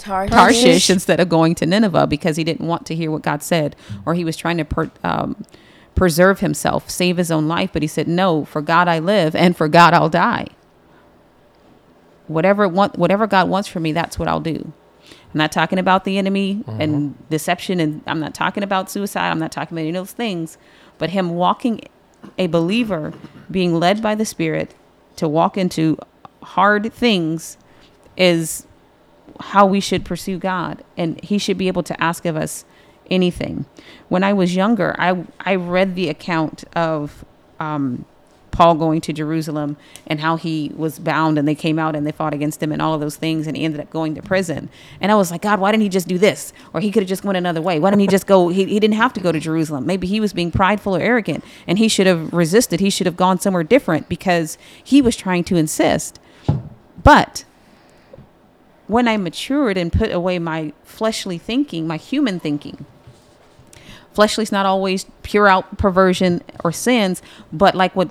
Tarshish. 0.00 0.34
Tarshish 0.34 0.90
instead 0.90 1.20
of 1.20 1.28
going 1.28 1.54
to 1.56 1.66
Nineveh 1.66 2.06
because 2.06 2.36
he 2.36 2.44
didn't 2.44 2.66
want 2.66 2.86
to 2.86 2.94
hear 2.94 3.10
what 3.10 3.22
God 3.22 3.42
said, 3.42 3.76
or 4.04 4.14
he 4.14 4.24
was 4.24 4.36
trying 4.36 4.56
to 4.56 4.64
per, 4.64 4.90
um, 5.04 5.44
preserve 5.94 6.40
himself, 6.40 6.90
save 6.90 7.18
his 7.18 7.30
own 7.30 7.46
life. 7.46 7.70
But 7.72 7.82
he 7.82 7.88
said, 7.88 8.08
"No, 8.08 8.44
for 8.44 8.62
God 8.62 8.88
I 8.88 8.98
live, 8.98 9.36
and 9.36 9.56
for 9.56 9.68
God 9.68 9.94
I'll 9.94 10.08
die. 10.08 10.46
Whatever 12.26 12.66
want, 12.66 12.98
whatever 12.98 13.26
God 13.26 13.48
wants 13.48 13.68
for 13.68 13.80
me, 13.80 13.92
that's 13.92 14.18
what 14.18 14.28
I'll 14.28 14.40
do." 14.40 14.72
I'm 15.32 15.38
not 15.38 15.52
talking 15.52 15.78
about 15.78 16.04
the 16.04 16.18
enemy 16.18 16.64
and 16.66 17.14
deception, 17.28 17.78
and 17.78 18.02
I'm 18.06 18.18
not 18.18 18.34
talking 18.34 18.64
about 18.64 18.90
suicide. 18.90 19.30
I'm 19.30 19.38
not 19.38 19.52
talking 19.52 19.76
about 19.76 19.82
any 19.82 19.90
of 19.90 19.94
those 19.94 20.12
things, 20.12 20.58
but 20.98 21.10
him 21.10 21.30
walking, 21.30 21.82
a 22.36 22.48
believer 22.48 23.12
being 23.50 23.78
led 23.78 24.02
by 24.02 24.16
the 24.16 24.24
Spirit 24.24 24.74
to 25.16 25.28
walk 25.28 25.56
into 25.56 25.98
hard 26.42 26.92
things 26.92 27.56
is 28.16 28.66
how 29.40 29.66
we 29.66 29.80
should 29.80 30.04
pursue 30.04 30.38
God 30.38 30.84
and 30.96 31.22
he 31.22 31.38
should 31.38 31.58
be 31.58 31.68
able 31.68 31.82
to 31.84 32.02
ask 32.02 32.24
of 32.24 32.36
us 32.36 32.64
anything. 33.10 33.64
When 34.08 34.22
I 34.22 34.32
was 34.32 34.54
younger, 34.54 34.94
I 34.98 35.24
I 35.40 35.56
read 35.56 35.94
the 35.94 36.08
account 36.08 36.64
of 36.74 37.24
um, 37.58 38.04
Paul 38.50 38.74
going 38.74 39.00
to 39.02 39.12
Jerusalem 39.12 39.76
and 40.06 40.20
how 40.20 40.36
he 40.36 40.70
was 40.76 40.98
bound 40.98 41.38
and 41.38 41.46
they 41.46 41.54
came 41.54 41.78
out 41.78 41.96
and 41.96 42.06
they 42.06 42.12
fought 42.12 42.34
against 42.34 42.62
him 42.62 42.72
and 42.72 42.82
all 42.82 42.94
of 42.94 43.00
those 43.00 43.16
things 43.16 43.46
and 43.46 43.56
he 43.56 43.64
ended 43.64 43.80
up 43.80 43.90
going 43.90 44.14
to 44.16 44.22
prison. 44.22 44.68
And 45.00 45.10
I 45.10 45.14
was 45.14 45.30
like, 45.30 45.42
God, 45.42 45.60
why 45.60 45.70
didn't 45.70 45.82
he 45.82 45.88
just 45.88 46.08
do 46.08 46.18
this? 46.18 46.52
Or 46.72 46.80
he 46.80 46.90
could 46.90 47.02
have 47.02 47.08
just 47.08 47.24
went 47.24 47.38
another 47.38 47.62
way. 47.62 47.78
Why 47.78 47.90
didn't 47.90 48.02
he 48.02 48.06
just 48.06 48.26
go? 48.26 48.48
He, 48.48 48.64
he 48.66 48.80
didn't 48.80 48.96
have 48.96 49.12
to 49.14 49.20
go 49.20 49.32
to 49.32 49.40
Jerusalem. 49.40 49.86
Maybe 49.86 50.06
he 50.06 50.20
was 50.20 50.32
being 50.32 50.50
prideful 50.50 50.96
or 50.96 51.00
arrogant 51.00 51.44
and 51.66 51.78
he 51.78 51.88
should 51.88 52.06
have 52.06 52.32
resisted. 52.32 52.80
He 52.80 52.90
should 52.90 53.06
have 53.06 53.16
gone 53.16 53.40
somewhere 53.40 53.64
different 53.64 54.08
because 54.08 54.58
he 54.82 55.00
was 55.00 55.16
trying 55.16 55.44
to 55.44 55.56
insist. 55.56 56.18
But 57.02 57.44
when 58.90 59.06
I 59.06 59.16
matured 59.16 59.76
and 59.76 59.92
put 59.92 60.10
away 60.10 60.40
my 60.40 60.72
fleshly 60.82 61.38
thinking, 61.38 61.86
my 61.86 61.96
human 61.96 62.40
thinking, 62.40 62.84
fleshly 64.12 64.42
is 64.42 64.50
not 64.50 64.66
always 64.66 65.06
pure 65.22 65.46
out 65.46 65.78
perversion 65.78 66.42
or 66.64 66.72
sins, 66.72 67.22
but 67.52 67.76
like 67.76 67.94
what 67.94 68.10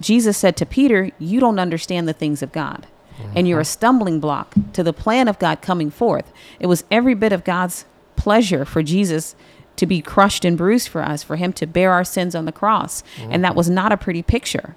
Jesus 0.00 0.38
said 0.38 0.56
to 0.56 0.66
Peter, 0.66 1.10
you 1.18 1.38
don't 1.38 1.58
understand 1.58 2.08
the 2.08 2.14
things 2.14 2.42
of 2.42 2.52
God. 2.52 2.86
And 3.34 3.48
you're 3.48 3.60
a 3.60 3.62
mm-hmm. 3.62 3.68
stumbling 3.68 4.20
block 4.20 4.54
to 4.74 4.82
the 4.82 4.92
plan 4.92 5.26
of 5.26 5.38
God 5.38 5.62
coming 5.62 5.90
forth. 5.90 6.30
It 6.60 6.66
was 6.66 6.84
every 6.90 7.14
bit 7.14 7.32
of 7.32 7.44
God's 7.44 7.86
pleasure 8.14 8.66
for 8.66 8.82
Jesus 8.82 9.34
to 9.76 9.86
be 9.86 10.02
crushed 10.02 10.44
and 10.44 10.56
bruised 10.56 10.88
for 10.88 11.02
us, 11.02 11.22
for 11.22 11.36
him 11.36 11.52
to 11.54 11.66
bear 11.66 11.92
our 11.92 12.04
sins 12.04 12.34
on 12.34 12.44
the 12.44 12.52
cross. 12.52 13.02
And 13.18 13.42
that 13.42 13.50
mm-hmm. 13.50 13.56
was 13.56 13.70
not 13.70 13.90
a 13.90 13.96
pretty 13.96 14.22
picture. 14.22 14.76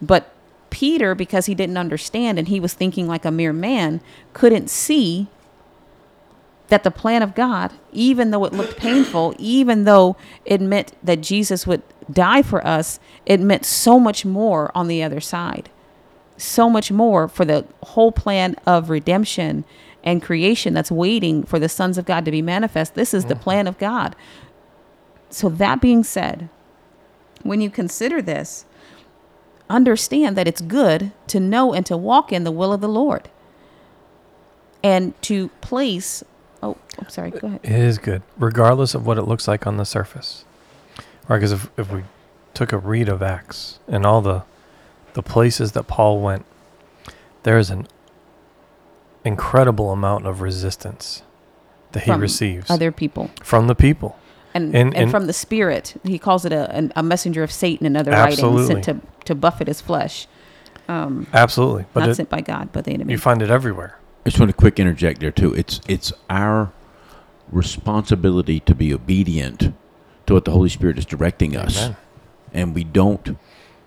But 0.00 0.33
Peter, 0.74 1.14
because 1.14 1.46
he 1.46 1.54
didn't 1.54 1.76
understand 1.76 2.36
and 2.36 2.48
he 2.48 2.58
was 2.58 2.74
thinking 2.74 3.06
like 3.06 3.24
a 3.24 3.30
mere 3.30 3.52
man, 3.52 4.00
couldn't 4.32 4.68
see 4.68 5.28
that 6.66 6.82
the 6.82 6.90
plan 6.90 7.22
of 7.22 7.36
God, 7.36 7.72
even 7.92 8.32
though 8.32 8.44
it 8.44 8.52
looked 8.52 8.76
painful, 8.76 9.36
even 9.38 9.84
though 9.84 10.16
it 10.44 10.60
meant 10.60 10.92
that 11.00 11.20
Jesus 11.20 11.64
would 11.64 11.82
die 12.10 12.42
for 12.42 12.66
us, 12.66 12.98
it 13.24 13.38
meant 13.38 13.64
so 13.64 14.00
much 14.00 14.24
more 14.24 14.72
on 14.74 14.88
the 14.88 15.00
other 15.00 15.20
side. 15.20 15.70
So 16.38 16.68
much 16.68 16.90
more 16.90 17.28
for 17.28 17.44
the 17.44 17.64
whole 17.84 18.10
plan 18.10 18.56
of 18.66 18.90
redemption 18.90 19.64
and 20.02 20.20
creation 20.20 20.74
that's 20.74 20.90
waiting 20.90 21.44
for 21.44 21.60
the 21.60 21.68
sons 21.68 21.98
of 21.98 22.04
God 22.04 22.24
to 22.24 22.32
be 22.32 22.42
manifest. 22.42 22.96
This 22.96 23.14
is 23.14 23.26
the 23.26 23.34
mm-hmm. 23.34 23.44
plan 23.44 23.66
of 23.68 23.78
God. 23.78 24.16
So, 25.30 25.48
that 25.48 25.80
being 25.80 26.02
said, 26.02 26.48
when 27.44 27.60
you 27.60 27.70
consider 27.70 28.20
this, 28.20 28.66
understand 29.70 30.36
that 30.36 30.46
it's 30.48 30.60
good 30.60 31.12
to 31.28 31.40
know 31.40 31.72
and 31.72 31.84
to 31.86 31.96
walk 31.96 32.32
in 32.32 32.44
the 32.44 32.50
will 32.52 32.72
of 32.72 32.80
the 32.80 32.88
Lord 32.88 33.28
and 34.82 35.20
to 35.22 35.48
place. 35.60 36.22
Oh, 36.62 36.76
I'm 36.98 37.08
sorry. 37.08 37.30
Go 37.30 37.48
ahead. 37.48 37.60
It 37.62 37.72
is 37.72 37.98
good, 37.98 38.22
regardless 38.38 38.94
of 38.94 39.06
what 39.06 39.18
it 39.18 39.22
looks 39.22 39.48
like 39.48 39.66
on 39.66 39.76
the 39.76 39.84
surface. 39.84 40.44
Right? 41.28 41.36
Because 41.38 41.52
if, 41.52 41.70
if 41.78 41.90
we 41.90 42.04
took 42.52 42.72
a 42.72 42.78
read 42.78 43.08
of 43.08 43.22
Acts 43.22 43.78
and 43.88 44.04
all 44.06 44.20
the 44.20 44.44
the 45.14 45.22
places 45.22 45.72
that 45.72 45.84
Paul 45.84 46.20
went, 46.20 46.44
there 47.44 47.56
is 47.56 47.70
an 47.70 47.86
incredible 49.24 49.90
amount 49.92 50.26
of 50.26 50.40
resistance 50.40 51.22
that 51.92 52.00
he 52.00 52.10
From 52.10 52.20
receives 52.20 52.68
Other 52.70 52.90
people. 52.90 53.30
from 53.42 53.68
the 53.68 53.74
people. 53.76 54.18
And, 54.54 54.66
And- 54.74 54.88
and, 54.88 54.96
and- 54.96 55.10
from 55.10 55.26
the 55.26 55.32
spirit, 55.32 55.94
he 56.04 56.18
calls 56.18 56.44
it 56.44 56.52
a, 56.52 56.90
a 56.96 57.02
messenger 57.02 57.42
of 57.42 57.50
Satan 57.52 57.86
in 57.86 57.96
other 57.96 58.12
writings 58.12 58.66
sent 58.68 58.84
to, 58.84 59.00
to 59.26 59.34
buffet 59.34 59.66
his 59.66 59.80
flesh. 59.80 60.26
Um, 60.88 61.26
Absolutely, 61.32 61.86
but 61.92 62.00
not 62.00 62.08
it, 62.10 62.14
sent 62.14 62.28
by 62.30 62.40
God, 62.40 62.68
but 62.72 62.84
the 62.84 62.92
enemy. 62.92 63.12
you 63.12 63.18
find 63.18 63.40
it 63.42 63.50
everywhere. 63.50 63.98
I 64.26 64.30
just 64.30 64.38
want 64.38 64.50
to 64.50 64.56
quick 64.56 64.78
interject 64.78 65.20
there 65.20 65.30
too. 65.30 65.54
It's 65.54 65.80
it's 65.88 66.12
our 66.30 66.72
responsibility 67.50 68.60
to 68.60 68.74
be 68.74 68.92
obedient 68.92 69.72
to 70.26 70.34
what 70.34 70.44
the 70.44 70.50
Holy 70.50 70.68
Spirit 70.68 70.98
is 70.98 71.04
directing 71.04 71.56
us, 71.56 71.82
Amen. 71.84 71.96
and 72.52 72.74
we 72.74 72.84
don't 72.84 73.36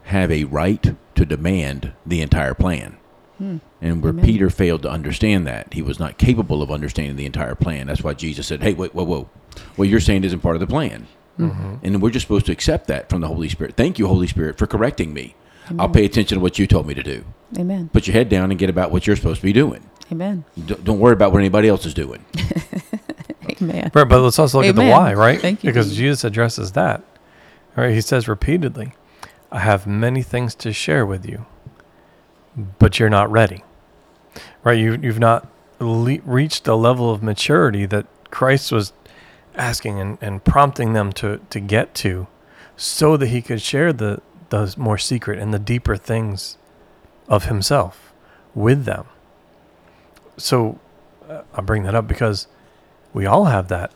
have 0.04 0.32
a 0.32 0.46
right 0.46 0.96
to 1.16 1.26
demand 1.26 1.94
the 2.06 2.22
entire 2.22 2.54
plan. 2.54 2.98
Hmm. 3.38 3.58
And 3.82 4.02
where 4.02 4.12
Amen. 4.12 4.26
Peter 4.26 4.50
failed 4.50 4.82
to 4.84 4.90
understand 4.90 5.46
that, 5.46 5.74
he 5.74 5.82
was 5.84 6.00
not 6.00 6.18
capable 6.18 6.64
of 6.64 6.72
understanding 6.72 7.16
the 7.16 7.26
entire 7.28 7.54
plan. 7.56 7.88
That's 7.88 8.04
why 8.04 8.14
Jesus 8.16 8.48
said, 8.48 8.64
"Hey, 8.64 8.74
wait, 8.74 8.96
whoa, 8.96 9.04
whoa! 9.04 9.30
What 9.76 9.88
you're 9.88 10.00
saying 10.00 10.24
isn't 10.24 10.40
part 10.40 10.56
of 10.56 10.60
the 10.60 10.68
plan." 10.68 11.08
Mm-hmm. 11.40 11.76
And 11.84 12.02
we're 12.02 12.10
just 12.10 12.26
supposed 12.26 12.48
to 12.48 12.52
accept 12.52 12.88
that 12.88 13.10
from 13.10 13.22
the 13.22 13.28
Holy 13.28 13.48
Spirit. 13.48 13.76
Thank 13.76 14.00
you, 14.00 14.08
Holy 14.08 14.26
Spirit, 14.28 14.58
for 14.58 14.66
correcting 14.66 15.14
me. 15.14 15.36
I'll 15.78 15.90
pay 15.90 16.06
attention 16.06 16.38
to 16.38 16.42
what 16.42 16.58
you 16.58 16.66
told 16.66 16.88
me 16.88 16.94
to 16.94 17.04
do. 17.04 17.26
Amen. 17.60 17.90
Put 17.92 18.08
your 18.08 18.14
head 18.14 18.30
down 18.30 18.52
and 18.52 18.60
get 18.60 18.70
about 18.70 18.90
what 18.92 19.06
you're 19.06 19.16
supposed 19.16 19.42
to 19.42 19.46
be 19.46 19.54
doing. 19.54 19.90
Amen. 20.12 20.46
D- 20.66 20.78
don't 20.84 21.00
worry 21.00 21.14
about 21.14 21.32
what 21.34 21.40
anybody 21.40 21.68
else 21.68 21.86
is 21.86 21.94
doing. 21.94 22.24
Amen. 23.62 23.92
Right, 23.94 24.08
but 24.08 24.22
let's 24.22 24.40
also 24.40 24.60
look 24.60 24.68
at 24.68 24.76
the 24.76 24.90
why, 24.90 25.14
right? 25.14 25.40
Thank 25.40 25.64
you, 25.64 25.70
Because 25.70 25.88
Jesus. 25.88 25.98
Jesus 25.98 26.24
addresses 26.24 26.72
that. 26.74 27.04
Right? 27.76 27.94
he 27.94 28.02
says 28.02 28.28
repeatedly, 28.28 28.94
I 29.52 29.60
have 29.60 29.86
many 29.86 30.24
things 30.24 30.56
to 30.56 30.74
share 30.74 31.06
with 31.06 31.26
you, 31.28 31.46
but 32.80 33.00
you're 33.00 33.10
not 33.10 33.32
ready. 33.32 33.64
Right? 34.64 34.78
You, 34.80 34.98
you've 35.02 35.20
not 35.20 35.48
le- 35.80 36.22
reached 36.24 36.64
the 36.64 36.78
level 36.78 37.12
of 37.12 37.22
maturity 37.22 37.86
that 37.86 38.08
Christ 38.32 38.72
was 38.72 38.94
asking 39.58 40.00
and, 40.00 40.18
and 40.22 40.44
prompting 40.44 40.94
them 40.94 41.12
to, 41.14 41.42
to 41.50 41.60
get 41.60 41.94
to 41.96 42.28
so 42.76 43.18
that 43.18 43.28
he 43.28 43.42
could 43.42 43.62
share 43.62 43.92
the, 43.92 44.22
the 44.50 44.74
more 44.78 44.98
secret 44.98 45.40
and 45.40 45.54
the 45.54 45.60
deeper 45.60 45.98
things 45.98 46.58
of 47.28 47.46
himself 47.46 48.14
with 48.54 48.86
them. 48.86 49.06
So 50.38 50.80
uh, 51.28 51.42
I 51.54 51.62
bring 51.62 51.84
that 51.84 51.96
up 51.96 52.08
because 52.08 52.48
we 53.14 53.26
all 53.26 53.46
have 53.46 53.68
that. 53.70 53.92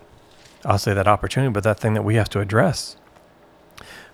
I'll 0.66 0.78
say 0.78 0.94
that 0.94 1.08
opportunity, 1.08 1.52
but 1.52 1.64
that 1.64 1.80
thing 1.80 1.94
that 1.94 2.04
we 2.04 2.16
have 2.16 2.30
to 2.30 2.40
address. 2.40 2.98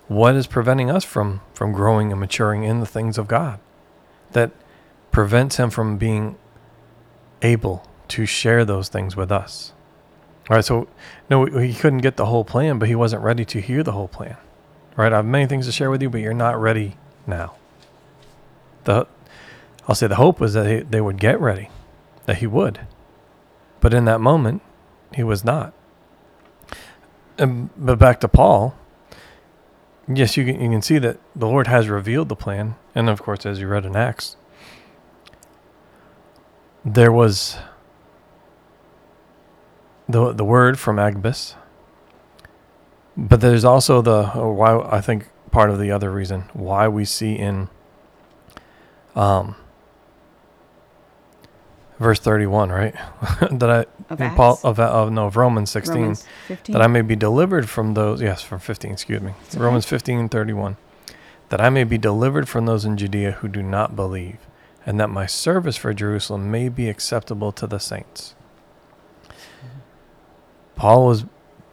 What 0.06 0.34
is 0.34 0.46
preventing 0.46 0.90
us 0.90 1.04
from 1.04 1.42
from 1.52 1.72
growing 1.72 2.10
and 2.10 2.20
maturing 2.20 2.64
in 2.64 2.80
the 2.80 2.86
things 2.86 3.18
of 3.18 3.28
God? 3.28 3.60
That 4.32 4.52
prevents 5.10 5.56
him 5.56 5.68
from 5.68 5.98
being 5.98 6.36
able 7.42 7.86
to 8.08 8.24
share 8.24 8.64
those 8.64 8.88
things 8.88 9.16
with 9.16 9.30
us. 9.30 9.72
All 10.48 10.56
right, 10.56 10.64
so 10.64 10.88
no, 11.28 11.44
he 11.44 11.74
couldn't 11.74 11.98
get 11.98 12.16
the 12.16 12.26
whole 12.26 12.44
plan, 12.44 12.78
but 12.78 12.88
he 12.88 12.94
wasn't 12.94 13.22
ready 13.22 13.44
to 13.44 13.60
hear 13.60 13.82
the 13.82 13.92
whole 13.92 14.08
plan. 14.08 14.36
Right, 14.96 15.12
I 15.12 15.16
have 15.16 15.26
many 15.26 15.46
things 15.46 15.66
to 15.66 15.72
share 15.72 15.90
with 15.90 16.00
you, 16.00 16.08
but 16.08 16.20
you're 16.20 16.32
not 16.32 16.58
ready 16.60 16.96
now. 17.26 17.54
The, 18.84 19.06
I'll 19.86 19.94
say 19.94 20.06
the 20.06 20.16
hope 20.16 20.40
was 20.40 20.54
that 20.54 20.66
he, 20.66 20.80
they 20.80 21.00
would 21.00 21.18
get 21.18 21.38
ready, 21.38 21.68
that 22.24 22.38
he 22.38 22.46
would, 22.46 22.80
but 23.80 23.92
in 23.92 24.06
that 24.06 24.20
moment, 24.20 24.62
he 25.14 25.22
was 25.22 25.44
not. 25.44 25.74
And, 27.36 27.70
but 27.76 27.98
back 27.98 28.18
to 28.20 28.28
Paul, 28.28 28.74
yes, 30.08 30.36
you 30.36 30.46
can, 30.46 30.60
you 30.60 30.70
can 30.70 30.82
see 30.82 30.98
that 30.98 31.18
the 31.36 31.46
Lord 31.46 31.66
has 31.66 31.88
revealed 31.88 32.30
the 32.30 32.36
plan, 32.36 32.74
and 32.94 33.10
of 33.10 33.22
course, 33.22 33.44
as 33.44 33.60
you 33.60 33.68
read 33.68 33.84
in 33.84 33.94
Acts, 33.94 34.36
there 36.84 37.12
was 37.12 37.58
the 40.08 40.32
the 40.32 40.44
word 40.44 40.78
from 40.78 40.98
Agabus, 40.98 41.54
but 43.16 43.40
there's 43.40 43.64
also 43.64 44.00
the 44.00 44.28
why 44.28 44.78
I 44.78 45.00
think 45.00 45.28
part 45.50 45.70
of 45.70 45.78
the 45.78 45.90
other 45.90 46.10
reason 46.10 46.42
why 46.52 46.88
we 46.88 47.04
see 47.04 47.34
in 47.34 47.68
um 49.16 49.56
verse 51.98 52.20
31 52.20 52.70
right? 52.70 52.94
That 53.50 53.70
I 53.70 53.86
Of 54.10 54.36
Paul 54.36 54.60
of, 54.62 54.78
of 54.80 55.12
no 55.12 55.26
of 55.26 55.36
Romans 55.36 55.70
16 55.70 55.96
Romans 55.96 56.24
15. 56.48 56.72
that 56.72 56.82
I 56.82 56.86
may 56.86 57.02
be 57.02 57.16
delivered 57.16 57.68
from 57.68 57.94
those 57.94 58.22
yes 58.22 58.42
from 58.42 58.60
15 58.60 58.92
excuse 58.92 59.20
me. 59.20 59.32
Okay. 59.48 59.58
Romans 59.58 59.84
15 59.86 60.28
31 60.28 60.76
that 61.48 61.60
I 61.60 61.70
may 61.70 61.84
be 61.84 61.98
delivered 61.98 62.48
from 62.48 62.66
those 62.66 62.84
in 62.84 62.96
Judea 62.96 63.32
who 63.32 63.48
do 63.48 63.62
not 63.62 63.96
believe 63.96 64.38
and 64.86 64.98
that 65.00 65.08
my 65.10 65.26
service 65.26 65.76
for 65.76 65.92
Jerusalem 65.92 66.50
may 66.50 66.68
be 66.68 66.88
acceptable 66.88 67.52
to 67.52 67.66
the 67.66 67.78
saints 67.78 68.34
Paul 70.78 71.06
was 71.06 71.24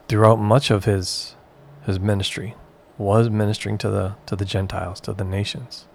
throughout 0.07 0.39
much 0.39 0.69
of 0.69 0.85
his 0.85 1.35
his 1.85 1.99
ministry 1.99 2.55
was 2.97 3.29
ministering 3.29 3.77
to 3.77 3.89
the 3.89 4.15
to 4.25 4.35
the 4.35 4.45
Gentiles 4.45 4.99
to 5.01 5.13
the 5.13 5.23
nations 5.23 5.85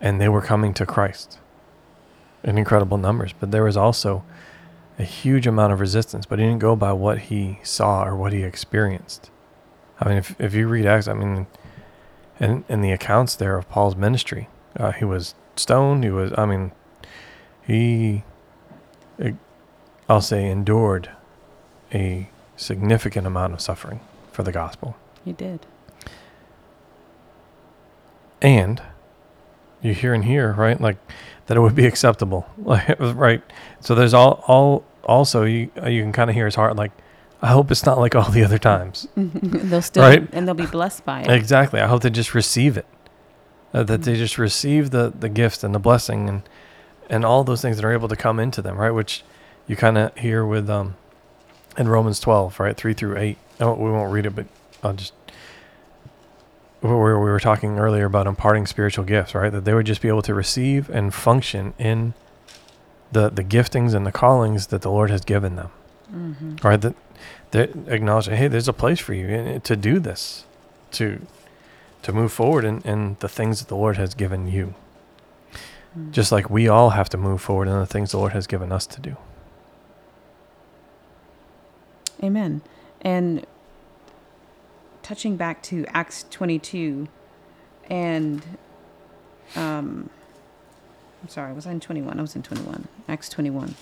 and 0.00 0.20
they 0.20 0.28
were 0.28 0.42
coming 0.42 0.72
to 0.74 0.86
Christ 0.86 1.38
in 2.44 2.56
incredible 2.56 2.98
numbers 2.98 3.34
but 3.38 3.50
there 3.50 3.64
was 3.64 3.76
also 3.76 4.24
a 4.98 5.04
huge 5.04 5.46
amount 5.46 5.72
of 5.72 5.80
resistance, 5.80 6.26
but 6.26 6.38
he 6.38 6.44
didn't 6.44 6.58
go 6.58 6.74
by 6.74 6.92
what 6.92 7.18
he 7.18 7.60
saw 7.62 8.04
or 8.04 8.16
what 8.16 8.32
he 8.32 8.42
experienced. 8.42 9.30
I 10.00 10.08
mean, 10.08 10.18
if, 10.18 10.38
if 10.40 10.54
you 10.54 10.66
read 10.66 10.86
Acts, 10.86 11.06
I 11.06 11.14
mean, 11.14 11.46
in, 12.40 12.64
in 12.68 12.80
the 12.80 12.90
accounts 12.90 13.36
there 13.36 13.56
of 13.56 13.68
Paul's 13.68 13.96
ministry, 13.96 14.48
uh, 14.76 14.92
he 14.92 15.04
was 15.04 15.34
stoned. 15.56 16.02
He 16.02 16.10
was, 16.10 16.32
I 16.36 16.46
mean, 16.46 16.72
he, 17.64 18.24
I'll 20.08 20.20
say, 20.20 20.48
endured 20.48 21.10
a 21.92 22.28
significant 22.56 23.26
amount 23.26 23.52
of 23.54 23.60
suffering 23.60 24.00
for 24.32 24.42
the 24.42 24.52
gospel. 24.52 24.96
You 25.24 25.32
did. 25.32 25.66
And 28.40 28.80
you 29.82 29.94
hear 29.94 30.14
and 30.14 30.24
hear, 30.24 30.52
right? 30.52 30.80
Like 30.80 30.96
that 31.46 31.56
it 31.56 31.60
would 31.60 31.74
be 31.74 31.86
acceptable, 31.86 32.48
like 32.58 32.96
right. 32.98 33.42
So 33.80 33.94
there's 33.94 34.14
all, 34.14 34.44
all 34.46 34.84
also 35.04 35.44
you 35.44 35.70
you 35.86 36.02
can 36.02 36.12
kind 36.12 36.30
of 36.30 36.36
hear 36.36 36.44
his 36.46 36.54
heart, 36.54 36.76
like 36.76 36.92
I 37.42 37.48
hope 37.48 37.70
it's 37.70 37.84
not 37.86 37.98
like 37.98 38.14
all 38.14 38.30
the 38.30 38.44
other 38.44 38.58
times. 38.58 39.08
they'll 39.16 39.82
still 39.82 40.02
Right. 40.02 40.28
and 40.32 40.46
they'll 40.46 40.54
be 40.54 40.66
blessed 40.66 41.04
by 41.04 41.22
it. 41.22 41.30
Exactly. 41.30 41.80
I 41.80 41.86
hope 41.86 42.02
they 42.02 42.10
just 42.10 42.34
receive 42.34 42.76
it. 42.76 42.86
Uh, 43.74 43.82
that 43.82 44.02
they 44.02 44.16
just 44.16 44.38
receive 44.38 44.90
the 44.90 45.12
the 45.18 45.28
gift 45.28 45.62
and 45.62 45.74
the 45.74 45.78
blessing 45.78 46.28
and 46.28 46.42
and 47.10 47.24
all 47.24 47.44
those 47.44 47.60
things 47.62 47.76
that 47.76 47.84
are 47.84 47.92
able 47.92 48.08
to 48.08 48.16
come 48.16 48.38
into 48.40 48.62
them, 48.62 48.76
right? 48.76 48.90
Which 48.90 49.24
you 49.66 49.76
kind 49.76 49.98
of 49.98 50.16
hear 50.16 50.44
with 50.44 50.70
um 50.70 50.96
in 51.78 51.88
Romans 51.88 52.20
12, 52.20 52.60
right? 52.60 52.76
3 52.76 52.92
through 52.92 53.16
8. 53.16 53.38
No, 53.60 53.72
we 53.74 53.90
won't 53.90 54.12
read 54.12 54.26
it, 54.26 54.34
but 54.34 54.46
I'll 54.82 54.92
just 54.92 55.12
we 56.80 56.90
were 56.90 57.40
talking 57.40 57.78
earlier 57.78 58.04
about 58.04 58.26
imparting 58.26 58.66
spiritual 58.66 59.04
gifts, 59.04 59.34
right? 59.34 59.50
That 59.50 59.64
they 59.64 59.74
would 59.74 59.86
just 59.86 60.00
be 60.00 60.08
able 60.08 60.22
to 60.22 60.34
receive 60.34 60.88
and 60.90 61.12
function 61.12 61.74
in 61.78 62.14
the 63.10 63.30
the 63.30 63.42
giftings 63.42 63.94
and 63.94 64.06
the 64.06 64.12
callings 64.12 64.68
that 64.68 64.82
the 64.82 64.90
Lord 64.90 65.10
has 65.10 65.22
given 65.22 65.56
them. 65.56 65.70
hmm 66.10 66.56
Right? 66.62 66.80
That 66.80 66.94
they 67.50 67.64
acknowledge, 67.88 68.26
hey, 68.26 68.48
there's 68.48 68.68
a 68.68 68.72
place 68.72 69.00
for 69.00 69.14
you 69.14 69.60
to 69.64 69.76
do 69.76 69.98
this, 69.98 70.44
to 70.92 71.26
to 72.02 72.12
move 72.12 72.32
forward 72.32 72.64
in, 72.64 72.80
in 72.82 73.16
the 73.20 73.28
things 73.28 73.58
that 73.58 73.68
the 73.68 73.76
Lord 73.76 73.96
has 73.96 74.14
given 74.14 74.46
you. 74.46 74.74
Just 76.12 76.30
like 76.30 76.48
we 76.48 76.68
all 76.68 76.90
have 76.90 77.08
to 77.10 77.16
move 77.16 77.40
forward 77.40 77.66
in 77.66 77.76
the 77.78 77.86
things 77.86 78.12
the 78.12 78.18
Lord 78.18 78.32
has 78.32 78.46
given 78.46 78.70
us 78.70 78.86
to 78.86 79.00
do. 79.00 79.16
Amen. 82.22 82.62
And 83.00 83.46
touching 85.02 85.36
back 85.36 85.62
to 85.64 85.84
Acts 85.88 86.24
22 86.30 87.08
and 87.88 88.42
um 89.56 90.10
I'm 91.22 91.28
sorry, 91.28 91.52
was 91.52 91.66
I 91.66 91.72
in 91.72 91.80
21? 91.80 92.18
I 92.18 92.22
was 92.22 92.36
in 92.36 92.42
21. 92.42 92.86
Acts 93.08 93.28
21. 93.28 93.74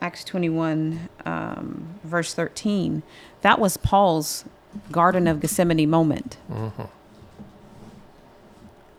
Acts 0.00 0.24
21 0.24 1.08
um 1.24 1.94
verse 2.04 2.34
13. 2.34 3.02
That 3.42 3.58
was 3.58 3.76
Paul's 3.76 4.44
Garden 4.90 5.26
of 5.26 5.40
Gethsemane 5.40 5.88
moment. 5.88 6.36
Mm-hmm. 6.50 6.82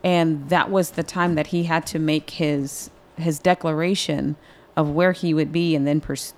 and 0.04 0.50
that 0.50 0.70
was 0.70 0.92
the 0.92 1.04
time 1.04 1.36
that 1.36 1.48
he 1.48 1.64
had 1.64 1.86
to 1.88 2.00
make 2.00 2.32
his 2.32 2.90
his 3.18 3.40
declaration 3.40 4.36
of 4.76 4.90
where 4.90 5.12
he 5.12 5.34
would 5.34 5.52
be 5.52 5.76
and 5.76 5.86
then 5.86 6.00
pers- 6.02 6.34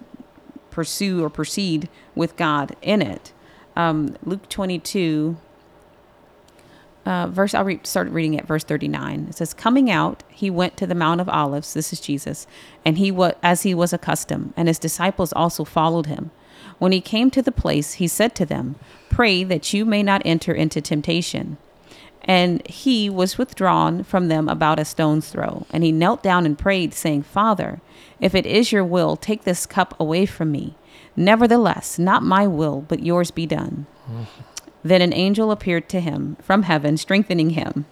pursue 0.74 1.24
or 1.24 1.30
proceed 1.30 1.88
with 2.16 2.36
God 2.36 2.76
in 2.82 3.02
it. 3.02 3.32
Um, 3.76 4.18
Luke 4.24 4.50
22, 4.50 5.38
uh, 7.06 7.28
verse, 7.28 7.54
I'll 7.54 7.64
re- 7.64 7.80
start 7.84 8.10
reading 8.10 8.40
at 8.40 8.48
verse 8.48 8.64
39. 8.64 9.28
It 9.30 9.36
says, 9.36 9.54
Coming 9.54 9.92
out, 9.92 10.24
he 10.30 10.50
went 10.50 10.76
to 10.78 10.88
the 10.88 10.96
Mount 10.96 11.22
of 11.22 11.30
Olives. 11.30 11.74
This 11.74 11.94
is 11.94 12.02
Jesus. 12.02 12.48
And 12.84 12.98
he 12.98 13.12
was, 13.12 13.34
as 13.44 13.64
he 13.64 13.76
was 13.76 13.94
accustomed, 13.94 14.54
and 14.58 14.68
his 14.68 14.80
disciples 14.80 15.32
also 15.34 15.64
followed 15.64 16.08
him. 16.08 16.32
When 16.80 16.92
he 16.92 17.02
came 17.02 17.30
to 17.32 17.42
the 17.42 17.52
place, 17.52 17.94
he 17.94 18.08
said 18.08 18.36
to 18.36 18.46
them, 18.46 18.76
Pray 19.10 19.44
that 19.44 19.74
you 19.74 19.86
may 19.86 20.02
not 20.02 20.24
enter 20.26 20.54
into 20.54 20.82
temptation. 20.82 21.58
And 22.26 22.66
he 22.68 23.10
was 23.10 23.38
withdrawn 23.38 24.04
from 24.04 24.30
them 24.30 24.48
about 24.48 24.80
a 24.80 24.86
stone's 24.86 25.28
throw. 25.28 25.66
And 25.72 25.84
he 25.84 25.92
knelt 25.92 26.24
down 26.24 26.46
and 26.46 26.58
prayed, 26.58 26.94
saying, 26.94 27.24
Father, 27.24 27.82
if 28.20 28.34
it 28.34 28.46
is 28.46 28.72
your 28.72 28.86
will, 28.86 29.18
take 29.18 29.44
this 29.44 29.66
cup 29.66 30.00
away 30.00 30.26
from 30.26 30.52
me. 30.52 30.76
Nevertheless, 31.16 32.00
not 32.00 32.24
my 32.24 32.48
will, 32.48 32.82
but 32.82 33.04
yours 33.04 33.30
be 33.30 33.46
done. 33.46 33.86
Mm-hmm. 34.10 34.24
Then 34.84 35.02
an 35.02 35.14
angel 35.14 35.52
appeared 35.52 35.90
to 35.90 36.00
him 36.00 36.38
from 36.42 36.64
heaven, 36.64 36.98
strengthening 36.98 37.52
him. 37.52 37.86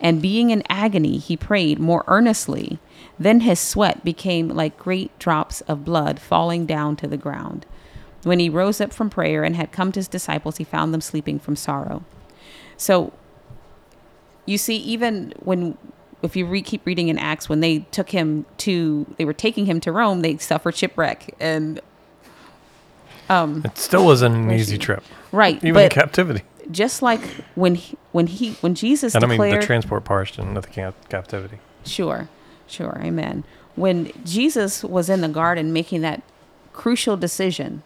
And 0.00 0.22
being 0.22 0.50
in 0.50 0.64
agony, 0.68 1.18
he 1.18 1.36
prayed 1.36 1.78
more 1.78 2.04
earnestly. 2.08 2.80
Then 3.18 3.40
his 3.40 3.60
sweat 3.60 4.04
became 4.04 4.48
like 4.48 4.76
great 4.76 5.16
drops 5.18 5.60
of 5.62 5.84
blood 5.84 6.18
falling 6.18 6.66
down 6.66 6.96
to 6.96 7.06
the 7.06 7.16
ground. 7.16 7.66
When 8.24 8.40
he 8.40 8.48
rose 8.48 8.80
up 8.80 8.92
from 8.92 9.10
prayer 9.10 9.44
and 9.44 9.54
had 9.54 9.70
come 9.70 9.92
to 9.92 10.00
his 10.00 10.08
disciples, 10.08 10.56
he 10.56 10.64
found 10.64 10.92
them 10.92 11.00
sleeping 11.00 11.38
from 11.38 11.56
sorrow. 11.56 12.04
So 12.76 13.12
you 14.46 14.58
see, 14.58 14.76
even 14.76 15.32
when 15.40 15.76
if 16.22 16.36
you 16.36 16.46
re- 16.46 16.62
keep 16.62 16.86
reading 16.86 17.08
in 17.08 17.18
Acts, 17.18 17.48
when 17.48 17.60
they 17.60 17.80
took 17.90 18.10
him 18.10 18.46
to, 18.58 19.04
they 19.18 19.24
were 19.24 19.32
taking 19.32 19.66
him 19.66 19.80
to 19.80 19.90
Rome, 19.90 20.20
they 20.22 20.36
suffered 20.38 20.76
shipwreck 20.76 21.34
and, 21.40 21.80
um, 23.28 23.62
It 23.64 23.76
still 23.76 24.04
wasn't 24.04 24.36
an 24.36 24.50
easy 24.52 24.78
trip, 24.78 25.02
right. 25.32 25.56
even 25.64 25.82
in 25.82 25.88
captivity. 25.90 26.42
just 26.70 27.02
like 27.02 27.20
when 27.56 27.74
he, 27.74 27.96
when 28.12 28.26
he, 28.28 28.52
when 28.60 28.74
Jesus 28.76 29.14
And 29.16 29.24
I 29.24 29.26
mean, 29.26 29.40
the 29.40 29.60
transport 29.66 30.04
portion 30.04 30.56
of 30.56 30.62
the 30.64 30.70
cap- 30.70 31.08
captivity. 31.08 31.58
Sure, 31.84 32.28
sure, 32.68 33.00
amen. 33.02 33.42
When 33.74 34.12
Jesus 34.24 34.84
was 34.84 35.08
in 35.08 35.22
the 35.22 35.28
garden 35.28 35.72
making 35.72 36.02
that 36.02 36.22
crucial 36.72 37.16
decision 37.16 37.82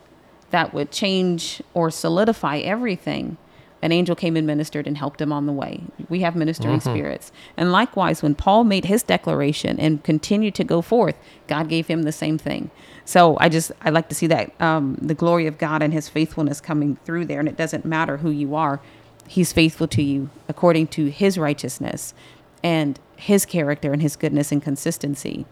that 0.51 0.75
would 0.75 0.91
change 0.91 1.63
or 1.75 1.91
solidify 1.91 2.59
everything, 2.59 3.37
an 3.83 3.93
angel 3.93 4.17
came 4.17 4.37
and 4.37 4.47
ministered 4.47 4.87
and 4.87 4.97
helped 4.97 5.21
him 5.21 5.33
on 5.33 5.47
the 5.47 5.53
way. 5.53 5.83
We 6.09 6.21
have 6.21 6.35
ministering 6.35 6.81
spirits. 6.81 7.31
And 7.57 7.73
likewise, 7.73 8.23
when 8.23 8.35
Paul 8.35 8.65
made 8.65 8.87
his 8.87 9.03
declaration 9.03 9.79
and 9.79 10.03
continued 10.03 10.55
to 10.57 10.65
go 10.65 10.81
forth, 10.81 11.17
God 11.47 11.69
gave 11.69 11.87
him 11.87 12.03
the 12.03 12.13
same 12.13 12.39
thing. 12.39 12.71
So 13.05 13.37
I 13.39 13.49
just, 13.49 13.73
I 13.83 13.91
like 13.91 14.09
to 14.09 14.15
see 14.15 14.27
that 14.29 14.59
um, 14.61 14.97
the 15.01 15.15
glory 15.15 15.47
of 15.47 15.59
God 15.59 15.83
and 15.83 15.93
his 15.93 16.09
faithfulness 16.09 16.61
coming 16.61 16.97
through 17.05 17.27
there. 17.27 17.39
And 17.39 17.49
it 17.49 17.57
doesn't 17.57 17.85
matter 17.85 18.17
who 18.19 18.31
you 18.31 18.55
are, 18.55 18.81
he's 19.29 19.53
faithful 19.53 19.89
to 19.89 20.03
you 20.03 20.31
according 20.49 20.87
to 20.87 21.07
his 21.07 21.37
righteousness 21.37 22.15
and 22.63 22.99
his 23.17 23.45
character 23.45 23.93
and 23.93 24.01
his 24.01 24.17
goodness 24.17 24.53
and 24.53 24.63
consistency. 24.63 25.47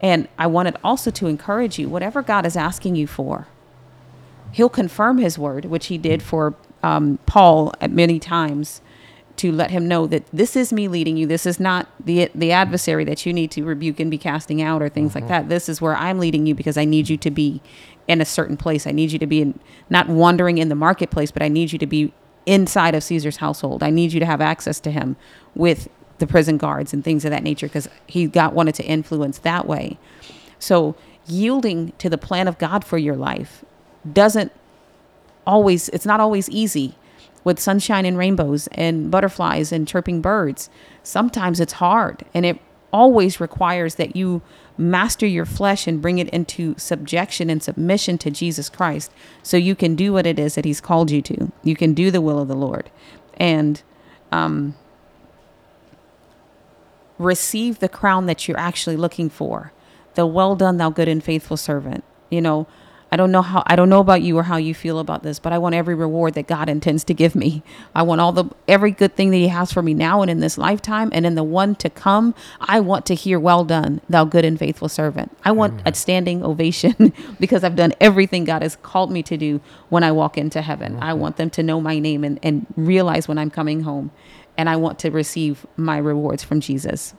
And 0.00 0.28
I 0.38 0.46
wanted 0.46 0.76
also 0.84 1.10
to 1.10 1.26
encourage 1.26 1.78
you, 1.78 1.88
whatever 1.88 2.22
God 2.22 2.46
is 2.46 2.56
asking 2.56 2.94
you 2.96 3.06
for, 3.06 3.48
He'll 4.52 4.68
confirm 4.68 5.18
His 5.18 5.38
word, 5.38 5.66
which 5.66 5.86
He 5.86 5.98
did 5.98 6.22
for 6.22 6.54
um, 6.82 7.18
Paul 7.26 7.72
at 7.80 7.90
many 7.90 8.18
times, 8.18 8.80
to 9.38 9.52
let 9.52 9.70
him 9.70 9.86
know 9.86 10.06
that 10.08 10.24
this 10.32 10.56
is 10.56 10.72
me 10.72 10.88
leading 10.88 11.16
you. 11.16 11.26
This 11.26 11.46
is 11.46 11.60
not 11.60 11.88
the 12.04 12.28
the 12.34 12.50
adversary 12.50 13.04
that 13.04 13.24
you 13.24 13.32
need 13.32 13.50
to 13.52 13.64
rebuke 13.64 14.00
and 14.00 14.10
be 14.10 14.18
casting 14.18 14.60
out 14.60 14.82
or 14.82 14.88
things 14.88 15.14
like 15.14 15.28
that. 15.28 15.48
This 15.48 15.68
is 15.68 15.80
where 15.80 15.96
I'm 15.96 16.18
leading 16.18 16.44
you 16.46 16.54
because 16.54 16.76
I 16.76 16.84
need 16.84 17.08
you 17.08 17.16
to 17.18 17.30
be 17.30 17.62
in 18.08 18.20
a 18.20 18.24
certain 18.24 18.56
place. 18.56 18.86
I 18.86 18.90
need 18.90 19.12
you 19.12 19.18
to 19.20 19.26
be 19.26 19.42
in, 19.42 19.60
not 19.90 20.08
wandering 20.08 20.58
in 20.58 20.68
the 20.70 20.74
marketplace, 20.74 21.30
but 21.30 21.42
I 21.42 21.48
need 21.48 21.72
you 21.72 21.78
to 21.78 21.86
be 21.86 22.12
inside 22.46 22.94
of 22.94 23.04
Caesar's 23.04 23.36
household. 23.36 23.82
I 23.82 23.90
need 23.90 24.12
you 24.12 24.18
to 24.20 24.26
have 24.26 24.40
access 24.40 24.80
to 24.80 24.90
him 24.90 25.16
with 25.54 25.88
the 26.18 26.26
prison 26.26 26.56
guards 26.56 26.92
and 26.92 27.04
things 27.04 27.24
of 27.24 27.30
that 27.30 27.42
nature 27.44 27.68
because 27.68 27.88
he 28.06 28.26
got 28.26 28.54
wanted 28.54 28.74
to 28.76 28.84
influence 28.84 29.38
that 29.38 29.66
way. 29.66 29.98
So 30.58 30.96
yielding 31.26 31.92
to 31.98 32.10
the 32.10 32.18
plan 32.18 32.48
of 32.48 32.58
God 32.58 32.84
for 32.84 32.98
your 32.98 33.14
life 33.14 33.64
doesn't 34.10 34.50
always 35.48 35.88
it's 35.88 36.06
not 36.06 36.20
always 36.20 36.48
easy 36.50 36.94
with 37.42 37.58
sunshine 37.58 38.04
and 38.04 38.18
rainbows 38.18 38.68
and 38.72 39.10
butterflies 39.10 39.72
and 39.72 39.88
chirping 39.88 40.20
birds. 40.20 40.68
Sometimes 41.02 41.58
it's 41.58 41.74
hard 41.74 42.24
and 42.34 42.44
it 42.44 42.60
always 42.92 43.40
requires 43.40 43.96
that 43.96 44.14
you 44.14 44.42
master 44.76 45.26
your 45.26 45.46
flesh 45.46 45.86
and 45.86 46.00
bring 46.00 46.18
it 46.18 46.28
into 46.28 46.74
subjection 46.78 47.50
and 47.50 47.62
submission 47.62 48.18
to 48.18 48.30
Jesus 48.30 48.68
Christ 48.68 49.10
so 49.42 49.56
you 49.56 49.74
can 49.74 49.96
do 49.96 50.12
what 50.12 50.26
it 50.26 50.38
is 50.38 50.54
that 50.54 50.64
he's 50.64 50.80
called 50.80 51.10
you 51.10 51.22
to. 51.22 51.50
You 51.64 51.74
can 51.74 51.94
do 51.94 52.10
the 52.10 52.20
will 52.20 52.38
of 52.38 52.48
the 52.48 52.54
Lord 52.54 52.90
and 53.34 53.82
um 54.30 54.76
receive 57.18 57.78
the 57.78 57.88
crown 57.88 58.26
that 58.26 58.46
you're 58.46 58.60
actually 58.60 58.96
looking 58.96 59.28
for. 59.28 59.72
The 60.14 60.26
well 60.26 60.54
done, 60.54 60.76
thou 60.76 60.90
good 60.90 61.08
and 61.08 61.24
faithful 61.24 61.56
servant. 61.56 62.04
You 62.30 62.42
know, 62.42 62.66
I 63.10 63.16
don't 63.16 63.32
know 63.32 63.42
how 63.42 63.62
I 63.66 63.74
don't 63.74 63.88
know 63.88 64.00
about 64.00 64.22
you 64.22 64.36
or 64.36 64.42
how 64.42 64.56
you 64.56 64.74
feel 64.74 64.98
about 64.98 65.22
this, 65.22 65.38
but 65.38 65.52
I 65.52 65.58
want 65.58 65.74
every 65.74 65.94
reward 65.94 66.34
that 66.34 66.46
God 66.46 66.68
intends 66.68 67.04
to 67.04 67.14
give 67.14 67.34
me. 67.34 67.62
I 67.94 68.02
want 68.02 68.20
all 68.20 68.32
the 68.32 68.44
every 68.66 68.90
good 68.90 69.14
thing 69.16 69.30
that 69.30 69.36
he 69.36 69.48
has 69.48 69.72
for 69.72 69.82
me 69.82 69.94
now 69.94 70.20
and 70.20 70.30
in 70.30 70.40
this 70.40 70.58
lifetime 70.58 71.08
and 71.12 71.24
in 71.24 71.34
the 71.34 71.44
one 71.44 71.74
to 71.76 71.88
come. 71.88 72.34
I 72.60 72.80
want 72.80 73.06
to 73.06 73.14
hear 73.14 73.40
well 73.40 73.64
done, 73.64 74.00
thou 74.10 74.24
good 74.24 74.44
and 74.44 74.58
faithful 74.58 74.88
servant. 74.88 75.36
I 75.44 75.52
want 75.52 75.80
a 75.86 75.94
standing 75.94 76.44
ovation 76.44 77.12
because 77.40 77.64
I've 77.64 77.76
done 77.76 77.94
everything 78.00 78.44
God 78.44 78.62
has 78.62 78.76
called 78.76 79.10
me 79.10 79.22
to 79.24 79.36
do 79.36 79.60
when 79.88 80.04
I 80.04 80.12
walk 80.12 80.36
into 80.36 80.60
heaven. 80.60 80.98
I 81.00 81.14
want 81.14 81.36
them 81.38 81.50
to 81.50 81.62
know 81.62 81.80
my 81.80 81.98
name 81.98 82.24
and, 82.24 82.38
and 82.42 82.66
realize 82.76 83.26
when 83.26 83.38
I'm 83.38 83.50
coming 83.50 83.82
home. 83.82 84.10
And 84.58 84.68
I 84.68 84.76
want 84.76 84.98
to 85.00 85.10
receive 85.10 85.64
my 85.76 85.98
rewards 85.98 86.42
from 86.42 86.60
Jesus. 86.60 87.14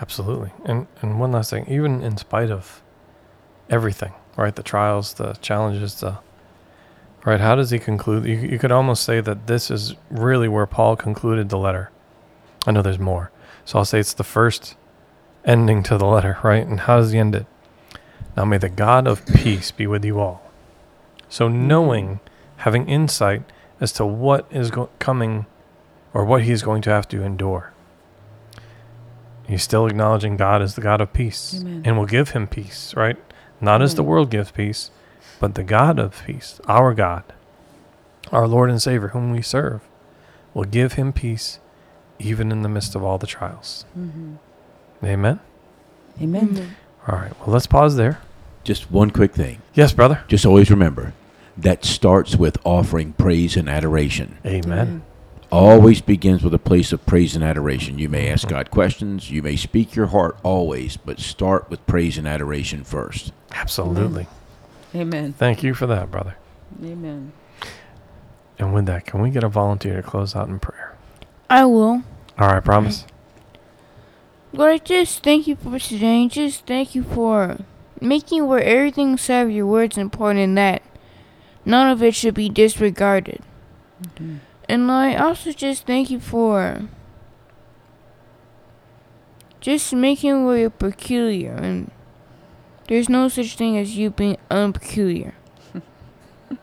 Absolutely. 0.00 0.52
And 0.64 0.86
and 1.02 1.20
one 1.20 1.32
last 1.32 1.50
thing, 1.50 1.66
even 1.68 2.02
in 2.02 2.16
spite 2.16 2.50
of 2.50 2.82
everything, 3.68 4.12
right? 4.38 4.54
The 4.54 4.62
trials, 4.62 5.14
the 5.14 5.34
challenges, 5.34 6.00
the 6.00 6.18
right. 7.24 7.40
How 7.40 7.56
does 7.56 7.70
he 7.70 7.78
conclude? 7.78 8.24
You, 8.24 8.36
you 8.36 8.58
could 8.58 8.72
almost 8.72 9.02
say 9.02 9.20
that 9.20 9.46
this 9.48 9.70
is 9.70 9.94
really 10.10 10.48
where 10.48 10.66
Paul 10.66 10.96
concluded 10.96 11.48
the 11.48 11.58
letter. 11.58 11.90
I 12.66 12.70
know 12.70 12.80
there's 12.82 12.98
more, 12.98 13.30
so 13.64 13.78
I'll 13.78 13.84
say 13.84 13.98
it's 13.98 14.14
the 14.14 14.24
first 14.24 14.76
ending 15.44 15.82
to 15.84 15.98
the 15.98 16.06
letter, 16.06 16.38
right? 16.42 16.66
And 16.66 16.80
how 16.80 16.98
does 16.98 17.12
he 17.12 17.18
end 17.18 17.34
it? 17.34 17.46
Now 18.36 18.44
may 18.44 18.58
the 18.58 18.68
God 18.68 19.06
of 19.06 19.26
peace 19.26 19.70
be 19.70 19.86
with 19.86 20.04
you 20.04 20.20
all. 20.20 20.42
So 21.28 21.48
knowing, 21.48 22.20
having 22.58 22.88
insight 22.88 23.42
as 23.80 23.92
to 23.92 24.06
what 24.06 24.46
is 24.50 24.70
go- 24.70 24.90
coming, 24.98 25.46
or 26.14 26.24
what 26.24 26.42
he's 26.42 26.62
going 26.62 26.82
to 26.82 26.90
have 26.90 27.06
to 27.08 27.22
endure. 27.22 27.72
He's 29.46 29.62
still 29.62 29.86
acknowledging 29.86 30.36
God 30.36 30.62
as 30.62 30.74
the 30.74 30.80
God 30.80 31.00
of 31.00 31.12
peace 31.12 31.60
Amen. 31.60 31.82
and 31.84 31.96
will 31.96 32.06
give 32.06 32.30
him 32.30 32.46
peace, 32.46 32.94
right? 32.94 33.16
Not 33.60 33.82
as 33.82 33.94
the 33.94 34.02
hmm. 34.02 34.08
world 34.08 34.30
gives 34.30 34.50
peace, 34.50 34.90
but 35.40 35.54
the 35.54 35.64
God 35.64 35.98
of 35.98 36.22
peace, 36.26 36.60
our 36.66 36.94
God, 36.94 37.24
our 38.32 38.46
Lord 38.46 38.70
and 38.70 38.80
Savior, 38.80 39.08
whom 39.08 39.30
we 39.30 39.42
serve, 39.42 39.82
will 40.54 40.64
give 40.64 40.94
him 40.94 41.12
peace 41.12 41.58
even 42.18 42.50
in 42.50 42.62
the 42.62 42.68
midst 42.68 42.94
of 42.94 43.02
all 43.04 43.18
the 43.18 43.26
trials. 43.26 43.84
Mm-hmm. 43.96 44.34
Amen. 45.04 45.40
Amen. 46.20 46.48
Mm-hmm. 46.48 47.10
All 47.10 47.18
right, 47.18 47.38
well, 47.40 47.50
let's 47.50 47.66
pause 47.66 47.96
there. 47.96 48.20
Just 48.64 48.90
one 48.90 49.10
quick 49.10 49.32
thing. 49.32 49.62
Yes, 49.74 49.92
brother. 49.92 50.24
Just 50.28 50.44
always 50.44 50.70
remember 50.70 51.14
that 51.56 51.84
starts 51.84 52.36
with 52.36 52.58
offering 52.64 53.12
praise 53.14 53.56
and 53.56 53.68
adoration. 53.68 54.38
Amen. 54.44 54.86
Mm-hmm. 54.86 55.07
Always 55.50 56.02
begins 56.02 56.44
with 56.44 56.52
a 56.52 56.58
place 56.58 56.92
of 56.92 57.06
praise 57.06 57.34
and 57.34 57.42
adoration. 57.42 57.98
You 57.98 58.10
may 58.10 58.28
ask 58.28 58.48
God 58.48 58.70
questions, 58.70 59.30
you 59.30 59.42
may 59.42 59.56
speak 59.56 59.94
your 59.94 60.08
heart 60.08 60.36
always, 60.42 60.98
but 60.98 61.18
start 61.18 61.70
with 61.70 61.86
praise 61.86 62.18
and 62.18 62.28
adoration 62.28 62.84
first. 62.84 63.32
Absolutely. 63.52 64.26
Amen. 64.94 65.32
Thank 65.32 65.62
you 65.62 65.72
for 65.72 65.86
that, 65.86 66.10
brother. 66.10 66.36
Amen. 66.84 67.32
And 68.58 68.74
with 68.74 68.86
that, 68.86 69.06
can 69.06 69.22
we 69.22 69.30
get 69.30 69.42
a 69.42 69.48
volunteer 69.48 69.96
to 69.96 70.02
close 70.02 70.36
out 70.36 70.48
in 70.48 70.58
prayer? 70.58 70.96
I 71.48 71.64
will. 71.64 72.02
All 72.38 72.48
right, 72.48 72.62
promise. 72.64 73.06
Lord, 74.52 74.72
I 74.72 74.78
just 74.78 75.22
thank 75.22 75.46
you 75.46 75.56
for 75.56 75.78
today. 75.78 76.28
Just 76.28 76.66
thank 76.66 76.94
you 76.94 77.02
for 77.02 77.58
making 78.00 78.46
where 78.46 78.62
everything 78.62 79.12
inside 79.12 79.42
of 79.42 79.50
your 79.50 79.66
words 79.66 79.96
important 79.96 80.40
and 80.40 80.58
that 80.58 80.82
none 81.64 81.90
of 81.90 82.02
it 82.02 82.14
should 82.14 82.34
be 82.34 82.48
disregarded. 82.48 83.42
Mm-hmm. 84.02 84.36
And 84.68 84.86
Lord, 84.86 85.14
I 85.14 85.16
also 85.16 85.52
just 85.52 85.86
thank 85.86 86.10
you 86.10 86.20
for 86.20 86.82
just 89.60 89.92
making 89.92 90.44
where 90.44 90.58
you're 90.58 90.70
peculiar 90.70 91.52
and 91.52 91.90
there's 92.86 93.08
no 93.08 93.28
such 93.28 93.56
thing 93.56 93.76
as 93.76 93.96
you 93.96 94.10
being 94.10 94.36
unpeculiar. 94.50 95.32
In 95.74 96.60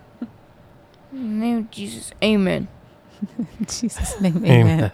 the 1.11 1.45
name 1.45 1.57
of 1.59 1.71
Jesus, 1.71 2.11
amen. 2.23 2.67
Jesus' 3.67 4.19
name, 4.21 4.45
amen. 4.45 4.91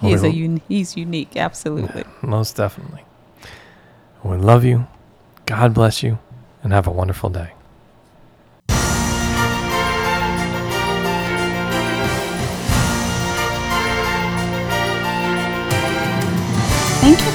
He's 0.00 0.22
a 0.24 0.28
un- 0.30 0.60
he's 0.68 0.96
unique, 0.96 1.36
absolutely. 1.36 2.04
Most 2.22 2.56
definitely. 2.56 3.04
We 4.24 4.36
love 4.36 4.64
you. 4.64 4.86
God 5.46 5.74
bless 5.74 6.02
you. 6.02 6.18
And 6.62 6.72
have 6.72 6.86
a 6.86 6.90
wonderful 6.92 7.28
day. 7.30 7.52